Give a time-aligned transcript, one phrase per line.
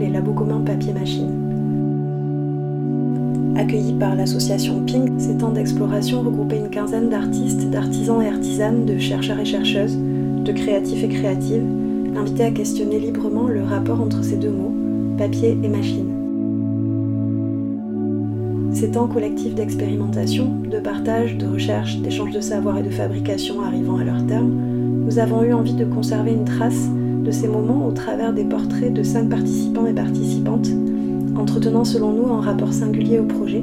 [0.00, 1.30] les labos communs papier-machine.
[3.56, 8.98] Accueillis par l'association Ping, ces temps d'exploration regroupaient une quinzaine d'artistes, d'artisans et artisanes, de
[8.98, 11.64] chercheurs et chercheuses, de créatifs et créatives,
[12.16, 14.74] invités à questionner librement le rapport entre ces deux mots,
[15.18, 16.08] papier et machine.
[18.72, 23.98] Ces temps collectifs d'expérimentation, de partage, de recherche, d'échange de savoir et de fabrication arrivant
[23.98, 24.50] à leur terme,
[25.04, 26.88] nous avons eu envie de conserver une trace
[27.24, 30.68] de ces moments au travers des portraits de cinq participants et participantes,
[31.36, 33.62] entretenant selon nous un rapport singulier au projet,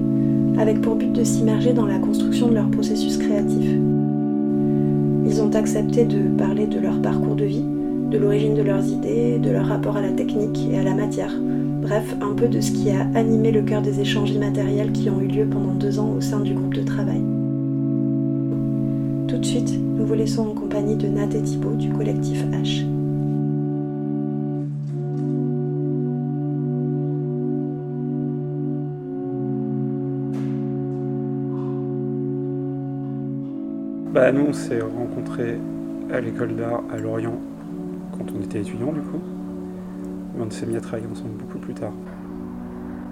[0.57, 3.71] avec pour but de s'immerger dans la construction de leur processus créatif.
[5.25, 7.65] Ils ont accepté de parler de leur parcours de vie,
[8.11, 11.33] de l'origine de leurs idées, de leur rapport à la technique et à la matière,
[11.81, 15.19] bref, un peu de ce qui a animé le cœur des échanges immatériels qui ont
[15.19, 17.21] eu lieu pendant deux ans au sein du groupe de travail.
[19.27, 22.96] Tout de suite, nous vous laissons en compagnie de Nat et Thibault du collectif H.
[34.13, 35.57] Bah, nous, on s'est rencontrés
[36.13, 37.37] à l'école d'art à Lorient
[38.17, 39.21] quand on était étudiants, du coup.
[40.35, 41.91] Mais on s'est mis à travailler ensemble beaucoup plus tard.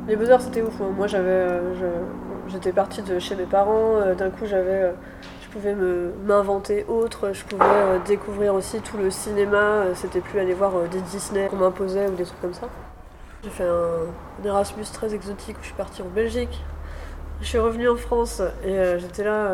[0.07, 0.79] Les Beaux-Arts, c'était ouf.
[0.81, 0.91] hein.
[0.95, 1.73] Moi, j'avais, euh,
[2.47, 3.97] j'étais partie de chez mes parents.
[3.97, 4.91] euh, D'un coup, j'avais, euh,
[5.43, 5.75] je pouvais
[6.25, 7.31] m'inventer autre.
[7.33, 7.65] Je pouvais
[8.07, 9.83] découvrir aussi tout le cinéma.
[9.95, 12.67] C'était plus aller voir des Disney qu'on m'imposait ou des trucs comme ça.
[13.43, 16.63] J'ai fait un, Erasmus très exotique où je suis partie en Belgique.
[17.41, 19.51] Je suis revenue en France et j'étais là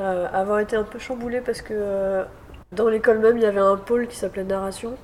[0.00, 2.24] euh, avoir été un peu chamboulée parce que euh,
[2.72, 4.96] dans l'école même, il y avait un pôle qui s'appelait narration.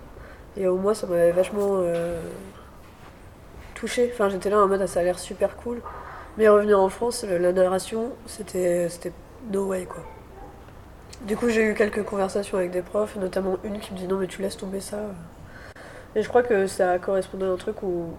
[0.56, 2.19] Et au moins, ça m'avait vachement euh,
[3.75, 4.10] touchée.
[4.12, 5.82] Enfin, j'étais là en mode, ah, ça a l'air super cool.
[6.38, 8.88] Mais revenir en France, la narration, c'était
[9.53, 10.03] no way, quoi.
[11.22, 14.16] Du coup, j'ai eu quelques conversations avec des profs, notamment une qui me dit non,
[14.16, 14.98] mais tu laisses tomber ça.
[16.15, 18.15] Et je crois que ça correspondait à un truc où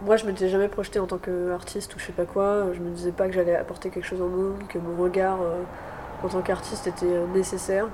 [0.00, 2.72] moi, je m'étais jamais projetée en tant qu'artiste ou je sais pas quoi.
[2.72, 5.62] Je me disais pas que j'allais apporter quelque chose au monde, que mon regard euh,
[6.22, 7.88] en tant qu'artiste était euh, nécessaire.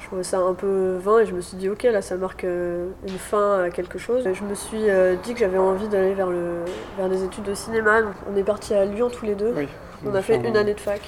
[0.00, 2.44] Je trouvais ça un peu vain et je me suis dit ok là ça marque
[2.44, 4.26] euh, une fin à quelque chose.
[4.26, 6.64] Et je me suis euh, dit que j'avais envie d'aller vers, le,
[6.96, 8.02] vers des études de cinéma.
[8.02, 9.52] Donc, on est partis à Lyon tous les deux.
[9.56, 9.68] Oui.
[10.06, 11.00] On a fait une année de fac.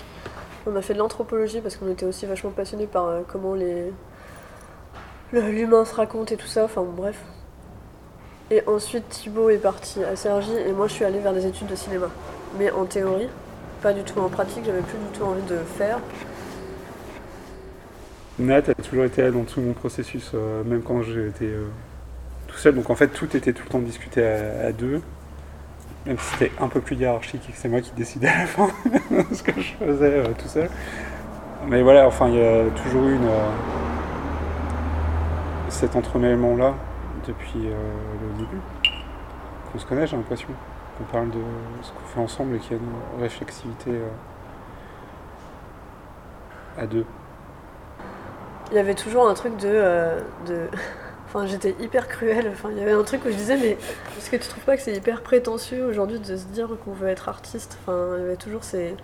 [0.67, 3.93] On a fait de l'anthropologie parce qu'on était aussi vachement passionnés par comment les
[5.33, 6.65] l'humain se raconte et tout ça.
[6.65, 7.17] Enfin bref.
[8.53, 11.69] Et ensuite Thibaut est parti à Cergy et moi je suis allée vers des études
[11.69, 12.09] de cinéma.
[12.59, 13.29] Mais en théorie,
[13.81, 14.65] pas du tout en pratique.
[14.67, 16.01] J'avais plus du tout envie de faire.
[18.41, 21.69] Nat a toujours été là dans tout mon processus, euh, même quand j'étais euh,
[22.49, 22.75] tout seul.
[22.75, 25.01] Donc en fait, tout était tout le temps discuté à, deux.
[26.07, 28.47] Même si c'était un peu plus hiérarchique et que c'est moi qui décidais à la
[28.47, 28.69] fin
[29.33, 30.69] ce que je faisais euh, tout seul.
[31.69, 33.29] Mais voilà, enfin, il y a toujours eu une,
[35.69, 36.75] cet entremêlement-là
[37.27, 37.93] depuis euh,
[38.23, 38.61] le début.
[39.73, 40.49] Qu'on se connaît, j'ai l'impression.
[40.99, 41.41] Qu'on parle de
[41.83, 44.09] ce qu'on fait ensemble et qu'il y a une réflexivité euh,
[46.79, 47.05] à deux.
[48.71, 49.69] il y avait toujours un truc de.
[49.69, 50.69] euh, de...
[51.33, 52.49] Enfin, j'étais hyper cruelle.
[52.53, 53.79] Enfin, il y avait un truc où je disais, mais
[54.19, 57.07] est-ce que tu trouves pas que c'est hyper prétentieux aujourd'hui de se dire qu'on veut
[57.07, 57.79] être artiste?
[57.81, 58.97] Enfin, il y avait toujours ces,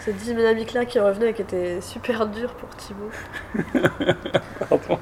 [0.00, 3.10] cette dynamique-là qui revenait et qui était super dure pour Thibaut.
[4.68, 4.98] Pardon.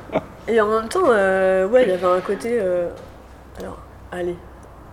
[0.48, 2.58] Et en même temps, euh, ouais, il y avait un côté.
[2.60, 2.88] euh,
[3.60, 3.78] alors,
[4.10, 4.36] allez,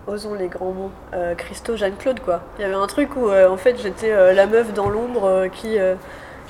[0.06, 0.90] osons les grands mots.
[1.14, 2.42] Euh, Christo, Jeanne-Claude, quoi.
[2.58, 5.76] Il y avait un truc où, euh, en fait, j'étais la meuf dans l'ombre qui.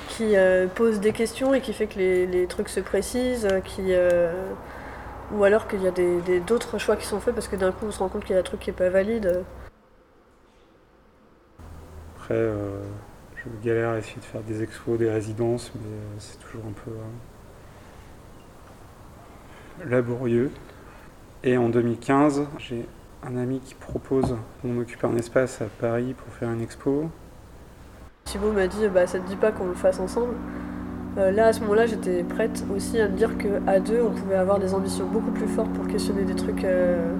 [0.09, 0.35] qui
[0.75, 3.93] pose des questions et qui fait que les, les trucs se précisent, qui,
[5.33, 7.71] ou alors qu'il y a des- des- d'autres choix qui sont faits parce que d'un
[7.71, 9.43] coup on se rend compte qu'il y a un truc qui est pas valide.
[12.17, 12.35] Après,
[13.35, 16.91] je galère à essayer de faire des expos, des résidences, mais c'est toujours un peu
[16.91, 17.03] euh,
[19.87, 20.51] laborieux.
[21.43, 22.85] Et en 2015, j'ai
[23.23, 27.09] un ami qui propose qu'on occupe un espace à Paris pour faire une expo.
[28.25, 30.33] Thibaut m'a dit bah ça te dit pas qu'on le fasse ensemble.
[31.17, 34.11] Euh, là à ce moment-là j'étais prête aussi à me dire que à deux on
[34.11, 37.11] pouvait avoir des ambitions beaucoup plus fortes pour questionner des trucs euh,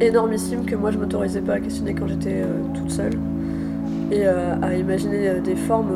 [0.00, 3.18] énormissimes que moi je m'autorisais pas à questionner quand j'étais euh, toute seule
[4.12, 5.90] et à imaginer des formes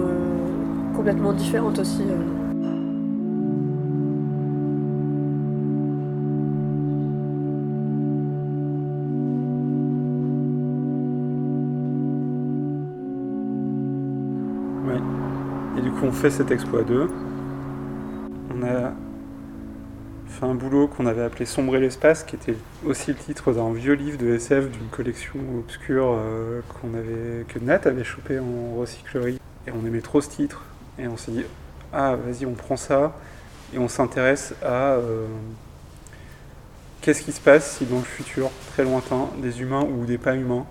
[0.97, 2.03] complètement différentes aussi.
[16.09, 17.09] Fait expo à deux.
[18.55, 18.93] On a
[20.29, 22.57] fait un boulot qu'on avait appelé Sombrer l'espace, qui était
[22.87, 27.59] aussi le titre d'un vieux livre de SF d'une collection obscure euh, qu'on avait, que
[27.59, 29.39] Nat avait chopé en recyclerie.
[29.67, 30.65] Et on aimait trop ce titre.
[30.99, 31.45] Et on s'est dit,
[31.93, 33.15] ah, vas-y, on prend ça.
[33.75, 35.27] et on s'intéresse à euh,
[37.03, 40.35] qu'est-ce qui se passe si dans le futur, très lointain, des humains ou des pas
[40.35, 40.65] humains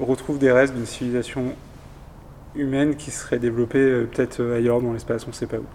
[0.00, 1.54] retrouvent des restes d'une civilisation
[2.54, 5.66] humaine qui serait développée euh, peut-être ailleurs dans l'espace, on ne sait pas où.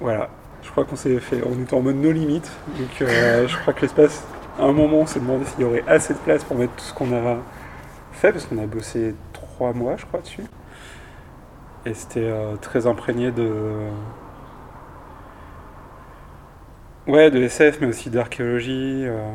[0.00, 0.30] Voilà,
[0.62, 3.72] je crois qu'on s'est fait, on est en mode no limite, donc euh, je crois
[3.72, 4.24] que l'espace,
[4.58, 6.84] à un moment, on s'est demandé s'il y aurait assez de place pour mettre tout
[6.84, 7.36] ce qu'on a
[8.12, 10.44] fait, parce qu'on a bossé trois mois, je crois, dessus.
[11.84, 13.50] Et c'était euh, très imprégné de.
[17.08, 19.28] Ouais, de SF, mais aussi d'archéologie, euh,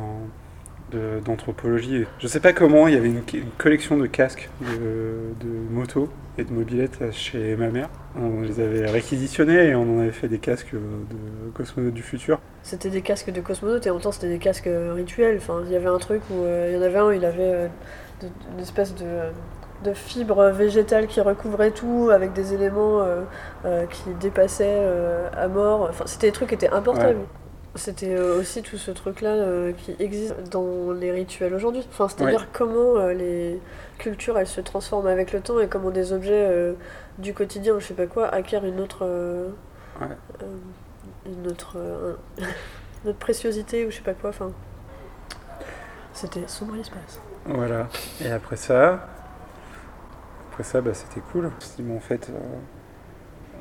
[1.26, 2.06] d'anthropologie.
[2.20, 6.10] Je sais pas comment, il y avait une, une collection de casques de, de motos
[6.38, 7.90] et de mobilettes chez ma mère.
[8.20, 12.40] On les avait réquisitionnés et on en avait fait des casques de cosmonautes du futur.
[12.64, 15.38] C'était des casques de cosmonautes et en même temps c'était des casques rituels.
[15.38, 17.54] Enfin, il y avait un truc où euh, il y en avait un, il avait
[17.54, 17.68] euh,
[18.22, 19.06] de- une espèce de,
[19.84, 23.22] de fibre végétale qui recouvrait tout avec des éléments euh,
[23.66, 24.82] euh, qui dépassaient
[25.36, 25.88] à mort.
[25.90, 27.20] Enfin, c'était des trucs qui étaient importables.
[27.78, 31.86] C'était euh, aussi tout ce truc-là euh, qui existe dans les rituels aujourd'hui.
[31.90, 33.62] Enfin, c'est-à-dire comment euh, les
[33.98, 36.74] cultures elles se transforment avec le temps et comment des objets euh,
[37.20, 39.06] du quotidien, je sais pas quoi, acquièrent une autre,
[40.00, 40.08] Ouais.
[41.26, 41.78] une autre,
[42.38, 44.30] une autre préciosité ou je sais pas quoi.
[44.32, 44.52] Enfin,
[46.14, 47.20] c'était sombre l'espace.
[47.46, 47.88] Voilà.
[48.24, 49.08] Et après ça,
[50.52, 51.52] après ça, bah, c'était cool.
[51.80, 52.30] Bon, en fait,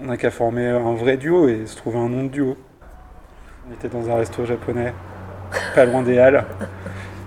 [0.02, 2.56] on n'a qu'à former un vrai duo et se trouver un nom de duo.
[3.68, 4.94] On était dans un resto japonais,
[5.74, 6.44] pas loin des Halles.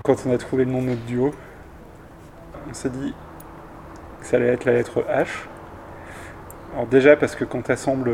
[0.03, 1.33] Quand on a trouvé le nom de notre duo,
[2.69, 3.13] on s'est dit
[4.21, 5.27] que ça allait être la lettre H.
[6.73, 8.11] Alors déjà parce que quand tu assembles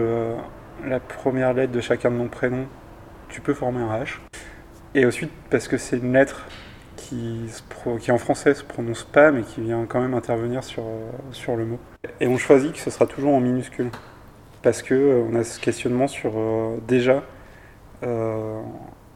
[0.85, 2.65] la première lettre de chacun de nos prénoms,
[3.29, 4.17] tu peux former un H.
[4.95, 6.47] Et ensuite parce que c'est une lettre
[6.95, 7.47] qui,
[8.09, 11.65] en français se prononce pas, mais qui vient quand même intervenir sur, euh, sur le
[11.65, 11.79] mot.
[12.19, 13.91] Et on choisit que ce sera toujours en minuscule.
[14.63, 17.19] Parce que euh, a ce questionnement sur euh, déjà euh,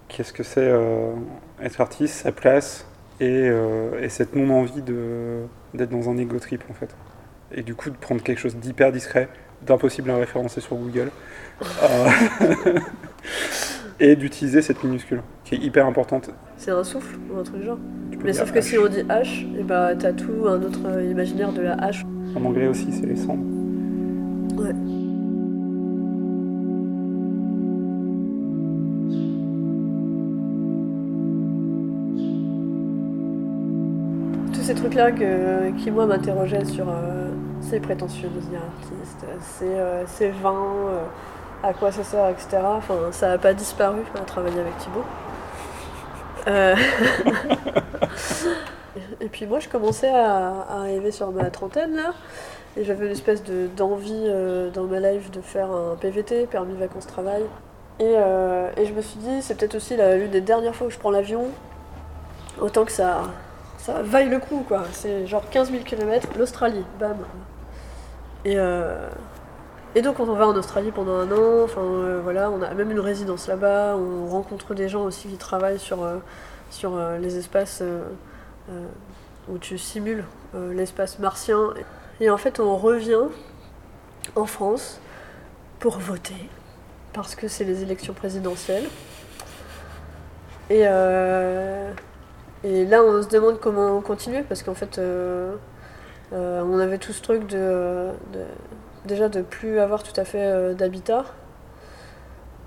[0.08, 1.14] qu'est-ce que c'est euh,
[1.62, 2.86] être artiste, sa place
[3.20, 5.44] et, euh, et cette non-envie de-
[5.74, 6.96] d'être dans un ego trip en fait.
[7.52, 9.30] Et du coup de prendre quelque chose d'hyper discret,
[9.66, 11.12] d'impossible à référencer sur Google.
[11.84, 12.08] Euh,
[14.00, 16.30] et d'utiliser cette minuscule, qui est hyper importante.
[16.58, 17.78] C'est un souffle ou un truc genre?
[18.24, 18.62] Mais sauf que H.
[18.62, 22.06] si on dit H, et bah t'as tout un autre euh, imaginaire de la hache.
[22.36, 23.44] En anglais aussi, c'est les cendres.
[24.58, 24.74] Ouais.
[35.08, 37.30] Que- qui, moi, m'interrogeaient sur euh,
[37.62, 40.52] c'est prétentieux de devenir artiste, c'est euh, c'est vain,
[40.90, 41.06] euh,
[41.64, 42.58] à quoi ça sert, etc.
[42.66, 45.06] Enfin, ça n'a pas disparu à travailler avec Thibaut.
[46.48, 46.76] Euh,
[49.22, 52.14] Et puis moi, je commençais à, arriver sur ma trentaine, là,
[52.76, 54.28] et j'avais une espèce de- d'envie
[54.74, 57.44] dans ma life de faire un PVT, permis vacances-travail.
[58.02, 58.16] Et,
[58.78, 61.12] et je me suis dit, c'est peut-être aussi l'une des dernières fois où je prends
[61.12, 61.46] l'avion,
[62.62, 63.22] autant que ça,
[63.90, 64.84] ça vaille le coup, quoi.
[64.92, 67.18] C'est genre 15 000 km, l'Australie, bam.
[68.46, 69.10] Et, euh,
[69.96, 72.92] et donc on va en Australie pendant un an, enfin euh, voilà, on a même
[72.92, 76.18] une résidence là-bas, on rencontre des gens aussi qui travaillent sur, euh,
[76.70, 77.84] sur les espaces
[79.50, 81.74] où tu simules l'espace martien.
[82.22, 83.28] Et en fait on revient
[84.36, 85.02] en France
[85.80, 86.50] pour voter,
[87.14, 88.86] parce que c'est les élections présidentielles.
[90.70, 90.86] Et,
[92.64, 95.56] et là on se demande comment continuer, parce qu'en fait euh,
[96.34, 98.10] euh, on avait tout ce truc de,
[99.06, 101.26] déjà de plus avoir tout à fait euh, d'habitat.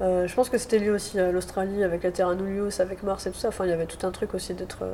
[0.01, 3.31] Je pense que c'était lié aussi à l'Australie avec la Terra Nullius, avec Mars et
[3.31, 3.49] tout ça.
[3.49, 4.85] Enfin, il y avait tout un truc aussi d'être.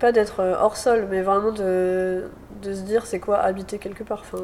[0.00, 2.24] pas d'être hors sol, mais vraiment de,
[2.62, 4.22] de se dire c'est quoi habiter quelque part.
[4.22, 4.38] Enfin,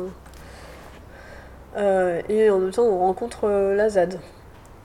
[2.28, 4.20] et en même temps, on rencontre la ZAD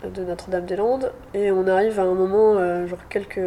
[0.09, 3.39] de Notre-Dame-des-Landes et on arrive à un moment, euh, genre quelques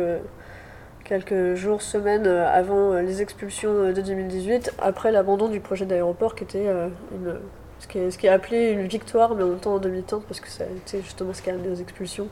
[1.05, 6.35] quelques jours, semaines euh, avant euh, les expulsions de 2018, après l'abandon du projet d'aéroport
[6.35, 7.35] qui était une,
[7.79, 10.41] ce, qui est, ce qui appelé une victoire, mais en même temps en demi-teinte, parce
[10.41, 12.29] que ça a été justement ce qui a amené aux expulsions,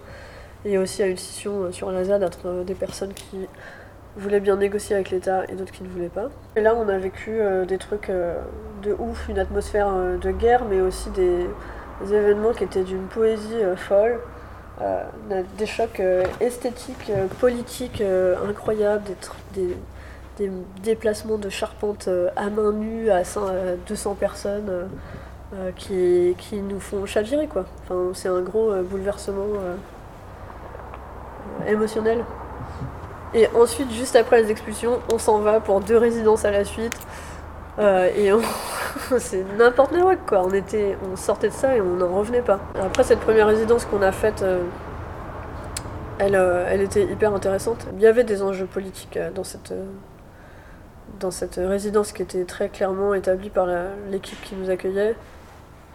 [0.65, 3.47] et aussi à une scission sur la ZAD entre des personnes qui
[4.17, 6.31] voulaient bien négocier avec l'État et d'autres qui ne voulaient pas.
[6.57, 11.11] Et là, on a vécu des trucs de ouf, une atmosphère de guerre, mais aussi
[11.11, 11.47] des,
[12.11, 14.19] événements qui étaient d'une poésie euh, folle.
[14.81, 15.03] Euh,
[15.59, 18.03] des chocs euh, esthétiques, politiques
[18.49, 19.05] incroyables,
[19.55, 19.77] des,
[20.83, 23.53] déplacements de charpente à main nue à, 100 à
[23.87, 24.89] 200 personnes
[25.77, 27.47] qui, qui nous font chavirer.
[27.47, 27.65] Quoi.
[27.83, 29.47] Enfin, c'est un gros bouleversement
[31.69, 32.25] émotionnel.
[33.35, 36.99] Et ensuite, juste après les expulsions, on s'en va pour deux résidences à la suite.
[37.79, 38.41] Et on,
[39.19, 39.95] c'est n'importe
[40.27, 40.43] quoi.
[40.45, 42.61] On, était, on sortait de ça et on n'en revenait pas.
[42.81, 44.63] Après cette première résidence qu'on a faite, euh,
[46.19, 47.87] elle, euh, elle était hyper intéressante.
[47.95, 49.73] Il y avait des enjeux politiques euh, dans cette,
[51.21, 53.67] dans cette résidence qui était très clairement établie par
[54.11, 55.15] l'équipe qui nous accueillait.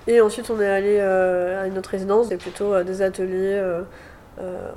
[0.08, 3.62] Et ensuite on est allé à une autre résidence, c'est plutôt des ateliers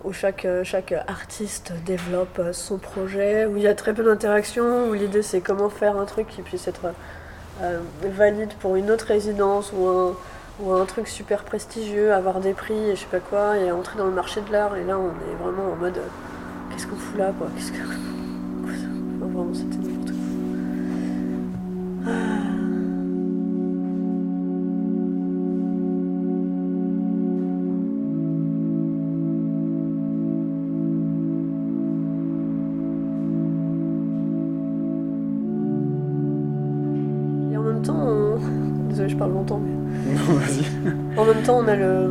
[0.02, 4.94] où chaque, chaque artiste développe son projet, où il y a très peu d'interaction, où
[4.94, 6.92] l'idée c'est comment faire un truc qui puisse être
[7.62, 10.14] euh, valide pour une autre résidence ou un,
[10.69, 14.07] un truc super prestigieux, avoir des prix et je sais pas quoi, et entrer dans
[14.07, 14.76] le marché de l'art.
[14.76, 16.07] Et là, on est vraiment en mode euh,
[16.71, 17.79] qu'est-ce qu'on fout là, quoi Qu'est-ce que.
[19.19, 20.17] vraiment, c'était n'importe quoi.
[22.07, 22.50] Ah.
[41.76, 42.10] Le.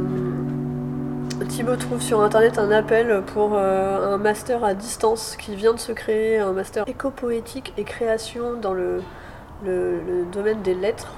[1.47, 5.79] Thibaut trouve sur internet un appel pour euh, un master à distance qui vient de
[5.79, 9.01] se créer, un master éco-poétique et création dans le,
[10.31, 11.13] domaine des lettres.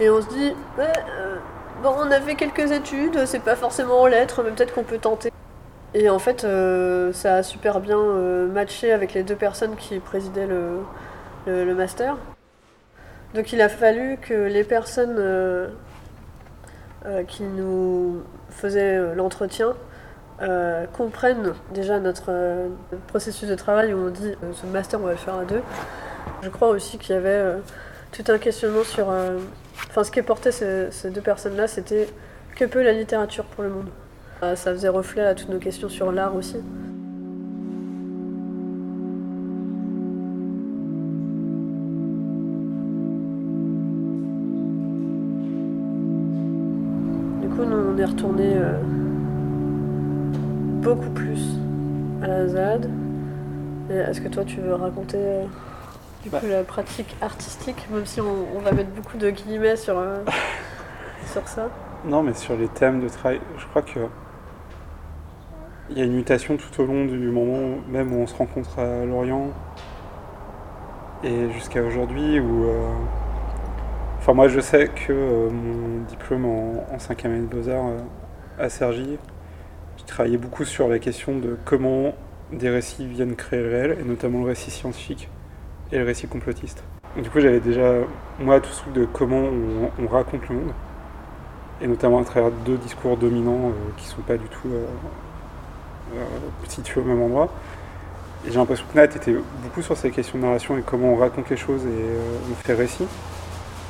[0.00, 1.36] Et on se dit, euh,
[1.82, 4.98] bon, on a fait quelques études, c'est pas forcément en lettres, mais peut-être qu'on peut
[4.98, 5.32] tenter.
[5.94, 8.02] Et en fait, euh, ça a super bien
[8.52, 12.16] matché avec les deux personnes qui présidaient le, master.
[13.34, 15.18] Donc il a fallu que les personnes
[17.26, 19.74] qui nous faisaient euh, l'entretien
[20.92, 22.32] comprennent déjà notre
[23.06, 25.62] processus de travail où on dit ce master on va le faire à deux.
[26.42, 27.40] Je crois aussi qu'il y avait
[28.10, 29.08] tout un questionnement sur...
[29.88, 32.08] Enfin ce qui portait ces, ces deux personnes-là c'était
[32.56, 33.88] que peut la littérature pour le monde?
[34.42, 36.58] ça faisait reflet à toutes nos questions sur l'art aussi.
[54.14, 55.44] Est-ce que toi tu veux raconter euh,
[56.22, 56.48] du coup, bah.
[56.48, 60.22] la pratique artistique, même si on, va mettre beaucoup de guillemets sur, euh,
[61.32, 61.68] sur ça?
[62.04, 64.00] Non, mais sur les thèmes de travail, je crois que
[65.90, 68.78] il y a une mutation tout au long du moment même où on se rencontre
[68.78, 69.48] à Lorient
[71.22, 72.64] et jusqu'à aujourd'hui où
[74.24, 77.98] Enfin, moi, je sais que euh, mon diplôme en, 5e année de Beaux-Arts euh,
[78.58, 79.18] à Sergi,
[79.98, 82.14] j'ai travaillé beaucoup sur la question de comment
[82.58, 85.28] des récits viennent créer le réel, et notamment le récit scientifique
[85.92, 86.82] et le récit complotiste.
[87.16, 87.92] du coup, j'avais déjà,
[88.40, 89.44] moi, tout ce truc de comment
[89.98, 90.72] on, raconte le monde,
[91.80, 94.70] et notamment à travers deux discours dominants euh, qui sont pas du tout
[96.68, 97.52] situés au même endroit.
[98.46, 101.16] Et j'ai l'impression que Nat était beaucoup sur ces questions de narration et comment on
[101.16, 103.06] raconte les choses et on fait récit.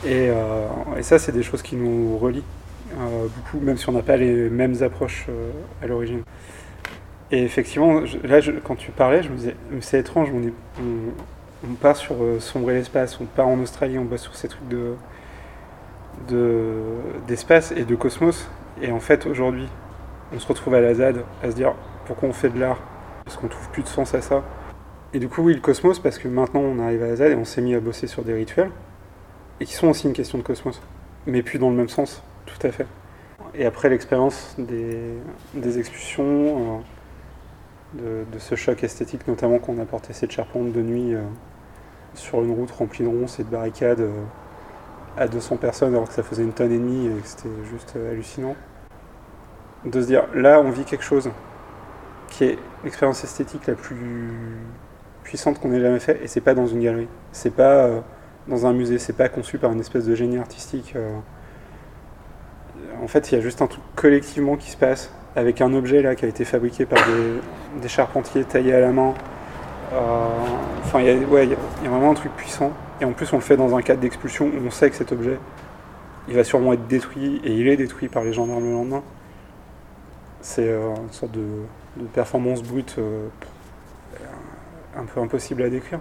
[0.07, 0.67] Euh,
[0.99, 2.45] et, ça, c'est des choses qui nous relient
[2.93, 5.51] euh, beaucoup, même si on n'a pas les mêmes approches euh,
[5.83, 6.23] à l'origine.
[7.31, 12.75] Et effectivement, là, quand tu parlais, je me disais, c'est étrange, on, part sur sombrer
[12.75, 14.95] l'espace, on part en Australie, on bosse sur ces trucs de
[17.27, 18.49] d'espace et de cosmos.
[18.83, 19.69] Et en fait, aujourd'hui,
[20.35, 21.75] on se retrouve à la ZAD à se dire
[22.07, 22.79] pourquoi on fait de l'art?
[23.25, 24.43] Parce qu'on trouve plus de sens à ça.
[25.13, 27.35] Et du coup, oui, le cosmos, parce que maintenant on arrive à la ZAD et
[27.37, 28.71] on s'est mis à bosser sur des rituels
[29.61, 30.81] et qui sont aussi une question de cosmos,
[31.27, 32.87] mais plus dans le même sens, tout à fait.
[33.55, 34.99] Et après l'expérience des,
[35.55, 36.83] des, expulsions,
[38.03, 41.23] euh, de, ce choc esthétique notamment qu'on a porté cette charpente de nuit euh,
[42.15, 44.23] sur une route remplie de ronces et de barricades euh,
[45.17, 47.95] à 200 personnes alors que ça faisait une tonne et demie et que c'était juste
[47.97, 48.57] hallucinant.
[49.85, 51.31] De se dire là on vit quelque chose
[52.29, 54.33] qui est l'expérience esthétique la plus
[55.23, 57.09] puissante qu'on ait jamais fait et c'est pas dans une galerie.
[57.33, 58.03] C'est pas
[58.49, 58.99] dans un musée.
[58.99, 60.95] C'est pas conçu par une espèce de génie artistique.
[60.97, 61.11] Euh.
[63.03, 66.03] En fait, il y a juste un truc collectivement qui se passe avec un objet
[66.03, 66.99] là qui a été fabriqué par
[67.81, 69.15] des, charpentiers taillés à la main.
[69.93, 70.29] Euh,
[70.85, 72.73] enfin, il y, a, ouais, il y, a vraiment un truc puissant.
[73.01, 75.13] Et en plus, on le fait dans un cadre d'expulsion où on sait que cet
[75.13, 75.39] objet,
[76.29, 79.03] il va sûrement être détruit et il est détruit par les gendarmes le lendemain.
[80.41, 81.47] C'est euh, une sorte de,
[81.97, 82.97] de performance brute
[84.97, 86.01] un peu impossible à décrire.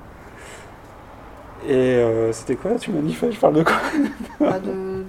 [1.68, 3.78] Et euh, c'était quoi Tu m'as dit, je parle de quoi?
[4.40, 4.60] Bah,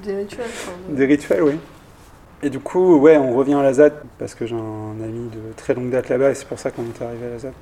[0.05, 0.47] Des rituels.
[0.89, 1.59] Des rituels, oui.
[2.43, 5.53] Et du coup, ouais, on revient à la ZAD parce que j'ai un ami de
[5.57, 7.55] très longue date là-bas et c'est pour ça qu'on est arrivé à la ZAD.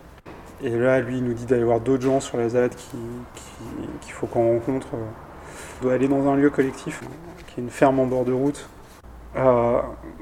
[0.63, 4.27] Et là, lui, il nous dit d'aller voir d'autres gens sur la ZAD qu'il faut
[4.27, 4.89] qu'on rencontre.
[4.95, 7.01] On doit aller dans un lieu collectif
[7.49, 8.69] qui est une ferme en bord de route.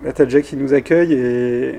[0.02, 1.78] Là, t'as qui nous accueille et,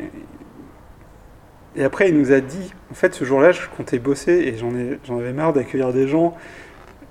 [1.75, 5.17] et après, il nous a dit, en fait, ce jour-là, je comptais bosser et j'en
[5.17, 6.35] avais marre d'accueillir des gens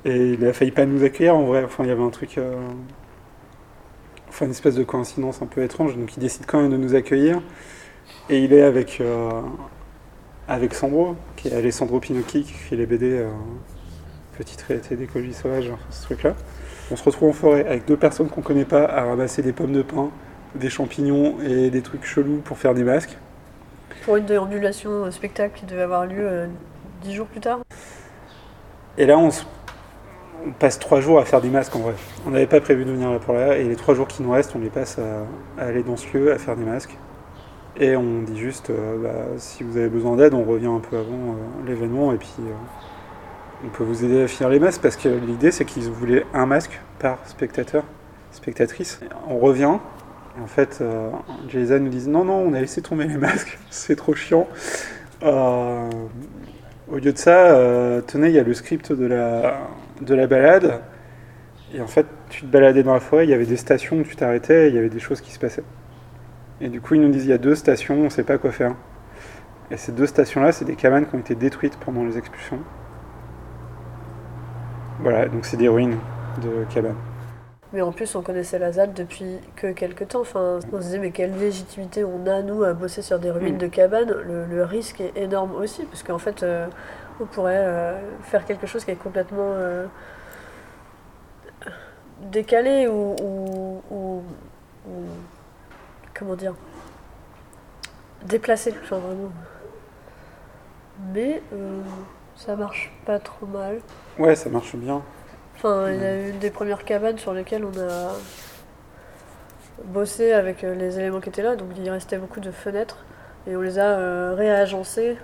[0.04, 1.64] Et il a failli pas nous accueillir en vrai.
[1.64, 2.38] Enfin, il y avait un truc.
[2.38, 2.54] euh,
[4.40, 5.98] Enfin, une espèce de coïncidence un peu étrange.
[5.98, 7.42] Donc, il décide quand même de nous accueillir.
[8.30, 9.28] Et il est avec, euh,
[10.48, 13.28] avec Sandro, qui est Alessandro Pinocchi, qui fait les BD euh,
[14.38, 16.32] Petit traité d'écologie sauvage, genre, ce truc-là.
[16.90, 19.74] On se retrouve en forêt avec deux personnes qu'on connaît pas à ramasser des pommes
[19.74, 20.08] de pin,
[20.54, 23.18] des champignons et des trucs chelous pour faire des masques.
[24.06, 26.46] Pour une déambulation euh, spectacle qui devait avoir lieu euh,
[27.02, 27.58] dix jours plus tard.
[28.96, 29.44] Et là, on, se-
[30.46, 31.94] on passe trois jours à faire des masques en vrai.
[32.26, 34.30] On n'avait pas prévu de venir là pour là, et les trois jours qui nous
[34.30, 36.96] restent, on les passe à, aller dans ce lieu, à faire des masques.
[37.78, 40.96] Et on dit juste, euh, bah, si vous avez besoin d'aide, on revient un peu
[40.96, 42.52] avant euh, l'événement, et puis euh,
[43.64, 46.46] on peut vous aider à finir les masques, parce que l'idée, c'est qu'ils voulaient un
[46.46, 47.84] masque par spectateur,
[48.32, 49.00] spectatrice.
[49.28, 49.78] On revient,
[50.36, 50.82] et en fait,
[51.48, 54.48] Jason nous dit, non, non, on a laissé tomber les masques, c'est trop chiant.
[56.90, 59.60] Au lieu de ça, euh, tenez, il y a le script de la,
[60.00, 60.80] de la balade.
[61.72, 64.02] Et en fait, tu te baladais dans la forêt, il y avait des stations où
[64.02, 65.62] tu t'arrêtais il y avait des choses qui se passaient.
[66.60, 68.38] Et du coup, ils nous disent il y a deux stations, on ne sait pas
[68.38, 68.74] quoi faire.
[69.70, 72.58] Et ces deux stations-là, c'est des cabanes qui ont été détruites pendant les expulsions.
[74.98, 75.96] Voilà, donc c'est des ruines
[76.42, 76.96] de cabanes.
[77.72, 80.22] Mais en plus, on connaissait la ZAD depuis que quelques temps.
[80.22, 83.54] Enfin, on se disait, mais quelle légitimité on a, nous, à bosser sur des ruines
[83.54, 83.58] Mm.
[83.58, 86.66] de cabanes le, le risque est énorme aussi, parce qu'en fait, euh,
[87.20, 89.86] on pourrait euh, faire quelque chose qui est complètement euh,
[92.22, 94.22] décalé ou, ou- ou-
[94.88, 95.04] ou-
[96.18, 96.54] Comment dire
[98.24, 99.30] Déplacé, enfin vraiment.
[101.14, 101.80] Mais euh,
[102.36, 103.78] ça marche pas trop mal.
[104.18, 105.00] Ouais, ça marche bien.
[105.62, 108.12] Enfin, il y a eu des premières cabanes sur lesquelles on a
[109.84, 113.04] bossé avec euh, les éléments qui étaient là, donc il restait beaucoup de fenêtres
[113.46, 115.18] et on les a euh, réagencées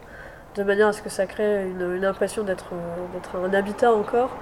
[0.55, 3.93] de manière à ce que ça crée une, une impression d'être euh, d'être un habitat
[3.95, 4.37] encore.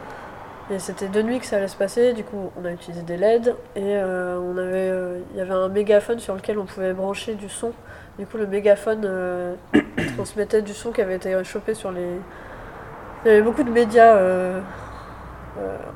[0.71, 3.19] Et c'était de nuit que ça allait se passer, du coup on a utilisé des
[3.19, 6.95] LED et euh, on avait, euh, il y avait un mégaphone sur lequel on pouvait
[6.95, 7.73] brancher du son.
[8.19, 9.55] Du coup le mégaphone euh,
[10.17, 12.19] transmettait du son qui avait été chopé sur les...
[13.25, 14.17] Il y avait beaucoup de médias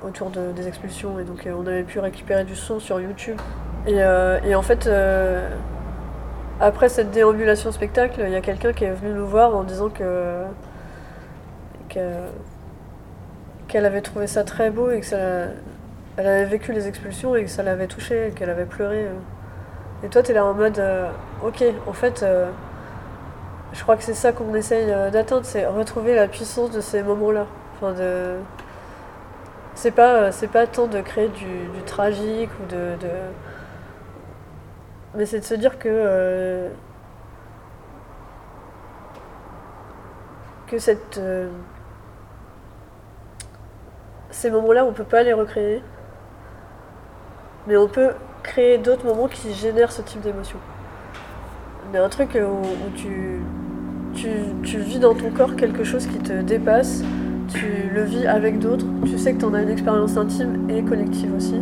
[0.02, 3.36] autour de- des expulsions et donc euh, on avait pu récupérer du son sur YouTube.
[3.86, 5.48] Et, euh, en fait, euh,
[6.60, 9.88] après cette déambulation spectacle, il y a quelqu'un qui est venu nous voir en disant
[9.88, 10.42] que
[11.88, 12.28] que-
[13.68, 15.16] qu'elle avait trouvé ça très beau et que ça,
[16.16, 19.04] elle avait vécu les expulsions et que ça l'avait touchée et qu'elle avait pleuré.
[19.04, 19.12] euh.
[20.04, 21.08] Et toi, tu es là en mode, euh,
[21.44, 22.48] ok, en fait, euh,
[23.72, 27.02] je crois que c'est ça qu'on essaye euh, d'atteindre, c'est retrouver la puissance de ces
[27.02, 27.46] moments-là.
[27.76, 28.36] Enfin, de...
[29.78, 31.46] C'est pas, euh, c'est pas tant de créer du,
[31.86, 32.96] tragique ou de,
[35.14, 35.88] Mais c'est de se dire que.
[35.88, 36.68] euh,
[40.66, 41.18] que cette.
[41.18, 41.48] euh,
[44.30, 45.80] Ces moments-là, on peut pas les recréer.
[47.68, 48.10] Mais on peut
[48.42, 50.58] créer d'autres moments qui génèrent ce type d'émotion.
[51.94, 52.38] A un truc où,
[52.86, 53.40] où tu,
[54.12, 54.28] tu,
[54.64, 57.04] tu vis dans ton corps quelque chose qui te dépasse,
[57.48, 60.82] tu le vis avec d'autres, tu sais que tu en as une expérience intime et
[60.82, 61.56] collective aussi.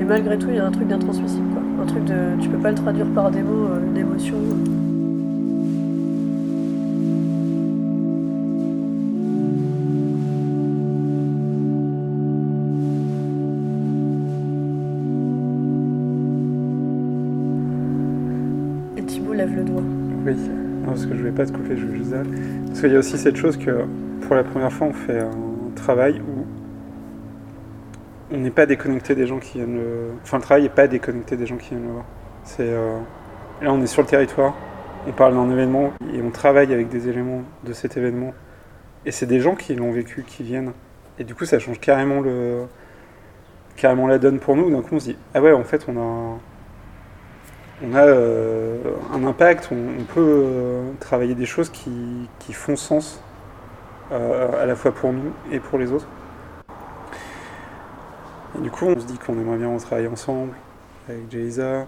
[0.00, 1.62] Et malgré tout, il y a un truc d'intransmissible, quoi.
[1.82, 2.40] Un truc de.
[2.40, 4.34] Tu peux pas le traduire par des mots, euh, une émotion.
[18.96, 19.82] Et Thibaut lève le doigt.
[20.26, 22.24] Oui, non, parce que je vais pas te couper, je veux juste dire.
[22.66, 23.70] Parce qu'il y a aussi cette chose que
[24.22, 25.30] pour la première fois, on fait un
[25.74, 26.46] travail où
[28.34, 30.12] on n'est pas déconnecté des gens qui viennent le.
[30.22, 32.04] Enfin, le travail n'est pas déconnecté des gens qui viennent le voir.
[32.44, 32.68] C'est.
[32.68, 32.98] euh,
[33.60, 34.54] Là, on est sur le territoire,
[35.06, 38.34] on parle d'un événement et on travaille avec des éléments de cet événement.
[39.06, 40.72] Et c'est des gens qui l'ont vécu, qui viennent.
[41.18, 42.62] Et du coup, ça change carrément le.
[43.76, 44.70] carrément la donne pour nous.
[44.70, 46.38] D'un coup, on se dit Ah ouais, en fait, on a
[47.84, 48.78] on a euh,
[49.12, 53.20] un impact, on, peut euh, travailler des choses qui, qui font sens
[54.12, 56.08] à la fois pour nous et pour les autres.
[58.56, 60.52] Et du coup, on se dit qu'on aimerait bien travailler ensemble
[61.08, 61.86] avec Jayza.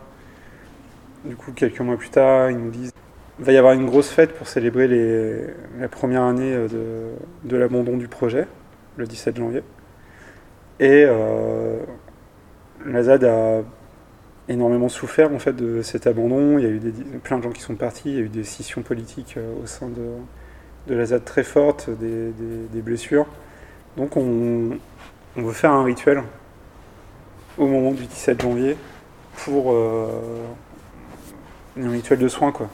[1.25, 2.93] Du coup, quelques mois plus tard, ils nous disent
[3.41, 4.87] il va y avoir une grosse fête pour célébrer
[5.79, 8.47] la première année euh, de, de l'abandon du projet,
[8.97, 9.63] le 17 janvier.
[10.81, 11.79] Et euh,
[12.87, 13.63] la ZAD a
[14.49, 16.59] énormément souffert en fait de cet abandon.
[16.59, 18.29] Il y a eu des- plein de gens qui sont partis, il y a eu
[18.29, 20.03] des scissions politiques euh, au sein de,
[20.87, 23.27] de la ZAD très fortes, des, blessures.
[23.97, 24.79] Donc on,
[25.37, 26.23] veut faire un rituel
[27.59, 28.77] au moment du 17 janvier
[29.45, 30.07] pour euh,
[31.81, 32.69] un rituel de soins quoi.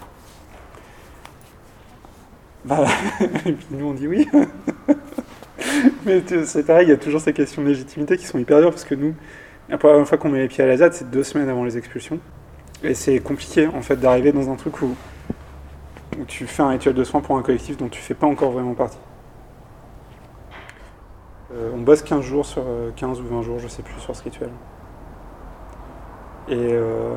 [2.65, 2.85] Bah,
[3.71, 4.29] nous on dit oui.
[6.07, 8.71] Mais c'est pareil, il y a toujours ces questions de légitimité qui sont hyper dures
[8.71, 9.15] parce que nous,
[9.69, 11.79] la première fois qu'on met les pieds à la ZAD, c'est deux semaines avant les
[11.79, 12.19] expulsions.
[12.83, 14.95] Et c'est compliqué en fait d'arriver dans un truc où,
[16.21, 18.51] où tu fais un rituel de soins pour un collectif dont tu fais pas encore
[18.51, 18.99] vraiment partie.
[21.53, 22.63] Euh, on bosse 15 jours sur
[22.97, 24.51] 15 euh, ou 20 jours, je sais plus, sur ce rituel.
[26.49, 27.15] Et, euh,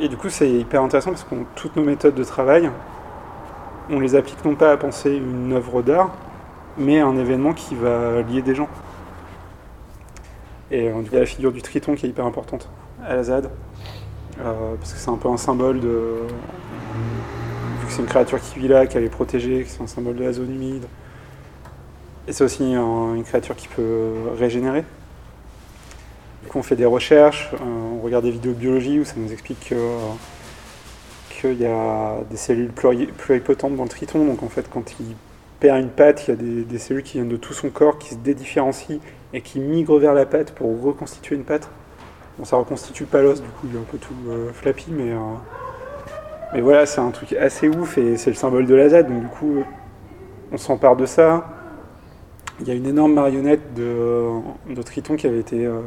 [0.00, 2.70] et du coup, c'est hyper intéressant parce que toutes nos méthodes de travail,
[3.90, 6.10] on les applique non pas à penser une œuvre d'art,
[6.78, 8.68] mais un événement qui va lier des gens.
[10.70, 12.68] Et il y a la figure du triton qui est hyper importante
[13.04, 13.50] à la ZAD,
[14.36, 16.26] parce que c'est un peu un symbole de.
[17.80, 20.16] Vu que c'est une créature qui vit là, qu'elle est protégée, que c'est un symbole
[20.16, 20.84] de la zone humide,
[22.26, 24.84] et c'est aussi une créature qui peut régénérer.
[26.42, 29.14] Du coup, on fait des recherches, euh, on regarde des vidéos de biologie où ça
[29.16, 29.72] nous explique
[31.30, 34.24] qu'il y a des cellules pluripotentes dans le triton.
[34.24, 35.16] Donc, en fait, quand il
[35.58, 38.10] perd une patte, il y a des, cellules qui viennent de tout son corps, qui
[38.10, 39.00] se dédifférencient
[39.32, 41.68] et qui migrent vers la patte pour reconstituer une patte.
[42.38, 45.12] Bon, ça reconstitue pas l'os, du coup, il est un peu tout euh, flappy, mais,
[45.12, 45.18] euh,
[46.52, 49.06] mais voilà, c'est un truc assez ouf et c'est le symbole de la Z.
[49.06, 49.64] Donc, du coup,
[50.50, 51.46] on s'empare de ça.
[52.60, 54.30] Il y a une énorme marionnette de,
[54.68, 55.80] de Triton qui avait été euh,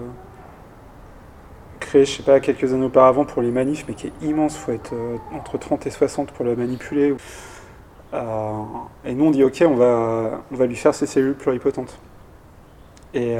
[1.80, 4.56] créée, je sais pas, quelques années auparavant pour les manifs, mais qui est immense.
[4.56, 7.16] Il faut être euh, entre 30 et 60 pour la manipuler.
[8.14, 8.52] Euh,
[9.04, 12.00] et nous, on dit, OK, on va, on va lui faire ses cellules pluripotentes.
[13.14, 13.36] Et,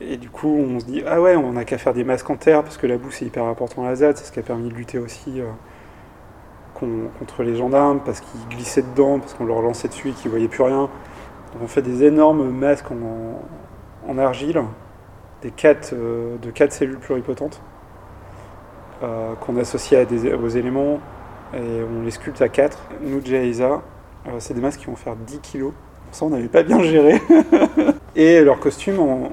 [0.00, 2.36] et du coup, on se dit, ah ouais, on n'a qu'à faire des masques en
[2.36, 4.16] terre, parce que la boue, c'est hyper important à la ZAD.
[4.16, 5.40] C'est ce qui a permis de lutter aussi
[6.74, 10.48] contre les gendarmes, parce qu'ils glissaient dedans, parce qu'on leur lançait dessus et qu'ils voyaient
[10.48, 10.88] plus rien
[11.62, 14.62] on fait des énormes masques en, argile,
[15.42, 15.52] des
[15.92, 17.60] euh, de 4 cellules pluripotentes,
[19.02, 20.06] euh, qu'on associe
[20.42, 20.98] aux éléments
[21.54, 22.78] et on les sculpte à 4.
[23.02, 23.78] Nous, euh,
[24.38, 25.72] c'est des masques qui vont faire 10 kilos.
[26.12, 27.20] Ça, on n'avait pas bien géré.
[28.16, 29.30] et leurs costumes, en,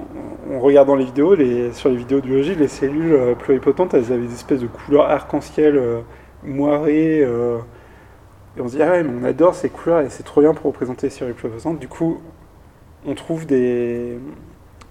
[0.60, 4.34] regardant les vidéos, les, sur les vidéos de biologie, les cellules pluripotentes, elles avaient des
[4.34, 5.80] espèces de couleurs arc-en-ciel
[6.44, 7.26] moirées.
[8.56, 10.54] Et on se dit, ah ouais, mais on adore ces couleurs et c'est trop bien
[10.54, 11.78] pour représenter les pluripotentes.
[11.78, 12.20] Du coup,
[13.06, 14.18] on trouve des.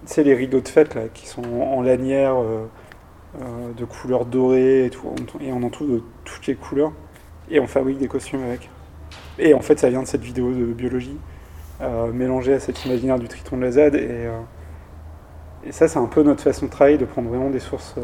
[0.05, 2.65] Tu sais, les rideaux de fête là, qui sont en lanière euh,
[3.41, 5.01] euh, de couleurs dorées et tout.
[5.41, 6.91] Et on en trouve de toutes les couleurs.
[7.49, 8.69] Et on fabrique des costumes avec.
[9.39, 11.17] Et en fait, ça vient de cette vidéo de biologie,
[11.81, 13.77] euh, mélangée à cet imaginaire du triton de la Z.
[13.95, 14.27] Et,
[15.65, 17.95] et ça, c'est un peu notre façon de travailler, de prendre vraiment des sources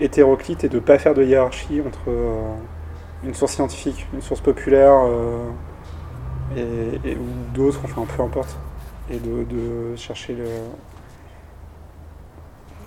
[0.00, 2.10] hétéroclites et de ne pas faire de hiérarchie entre
[3.24, 4.92] une source scientifique, une source populaire,
[6.56, 8.56] euh, et, ou d'autres, enfin peu importe,
[9.10, 10.44] et de, chercher le.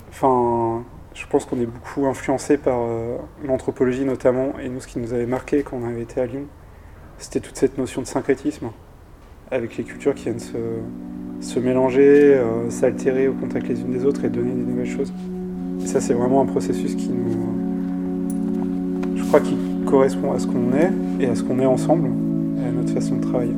[0.09, 4.99] Enfin, je pense qu'on est beaucoup influencé par euh, l'anthropologie notamment, et nous, ce qui
[4.99, 6.45] nous avait marqué quand on avait été à Lyon,
[7.17, 8.71] c'était toute cette notion de syncrétisme,
[9.51, 14.23] avec les cultures qui viennent se, mélanger, euh, s'altérer au contact les unes des autres
[14.25, 15.13] et donner des nouvelles choses.
[15.83, 17.31] Et ça, c'est vraiment un processus qui nous.
[19.15, 22.09] Je crois qu'il correspond à ce qu'on est et à ce qu'on est ensemble
[22.59, 23.53] et à notre façon de travailler.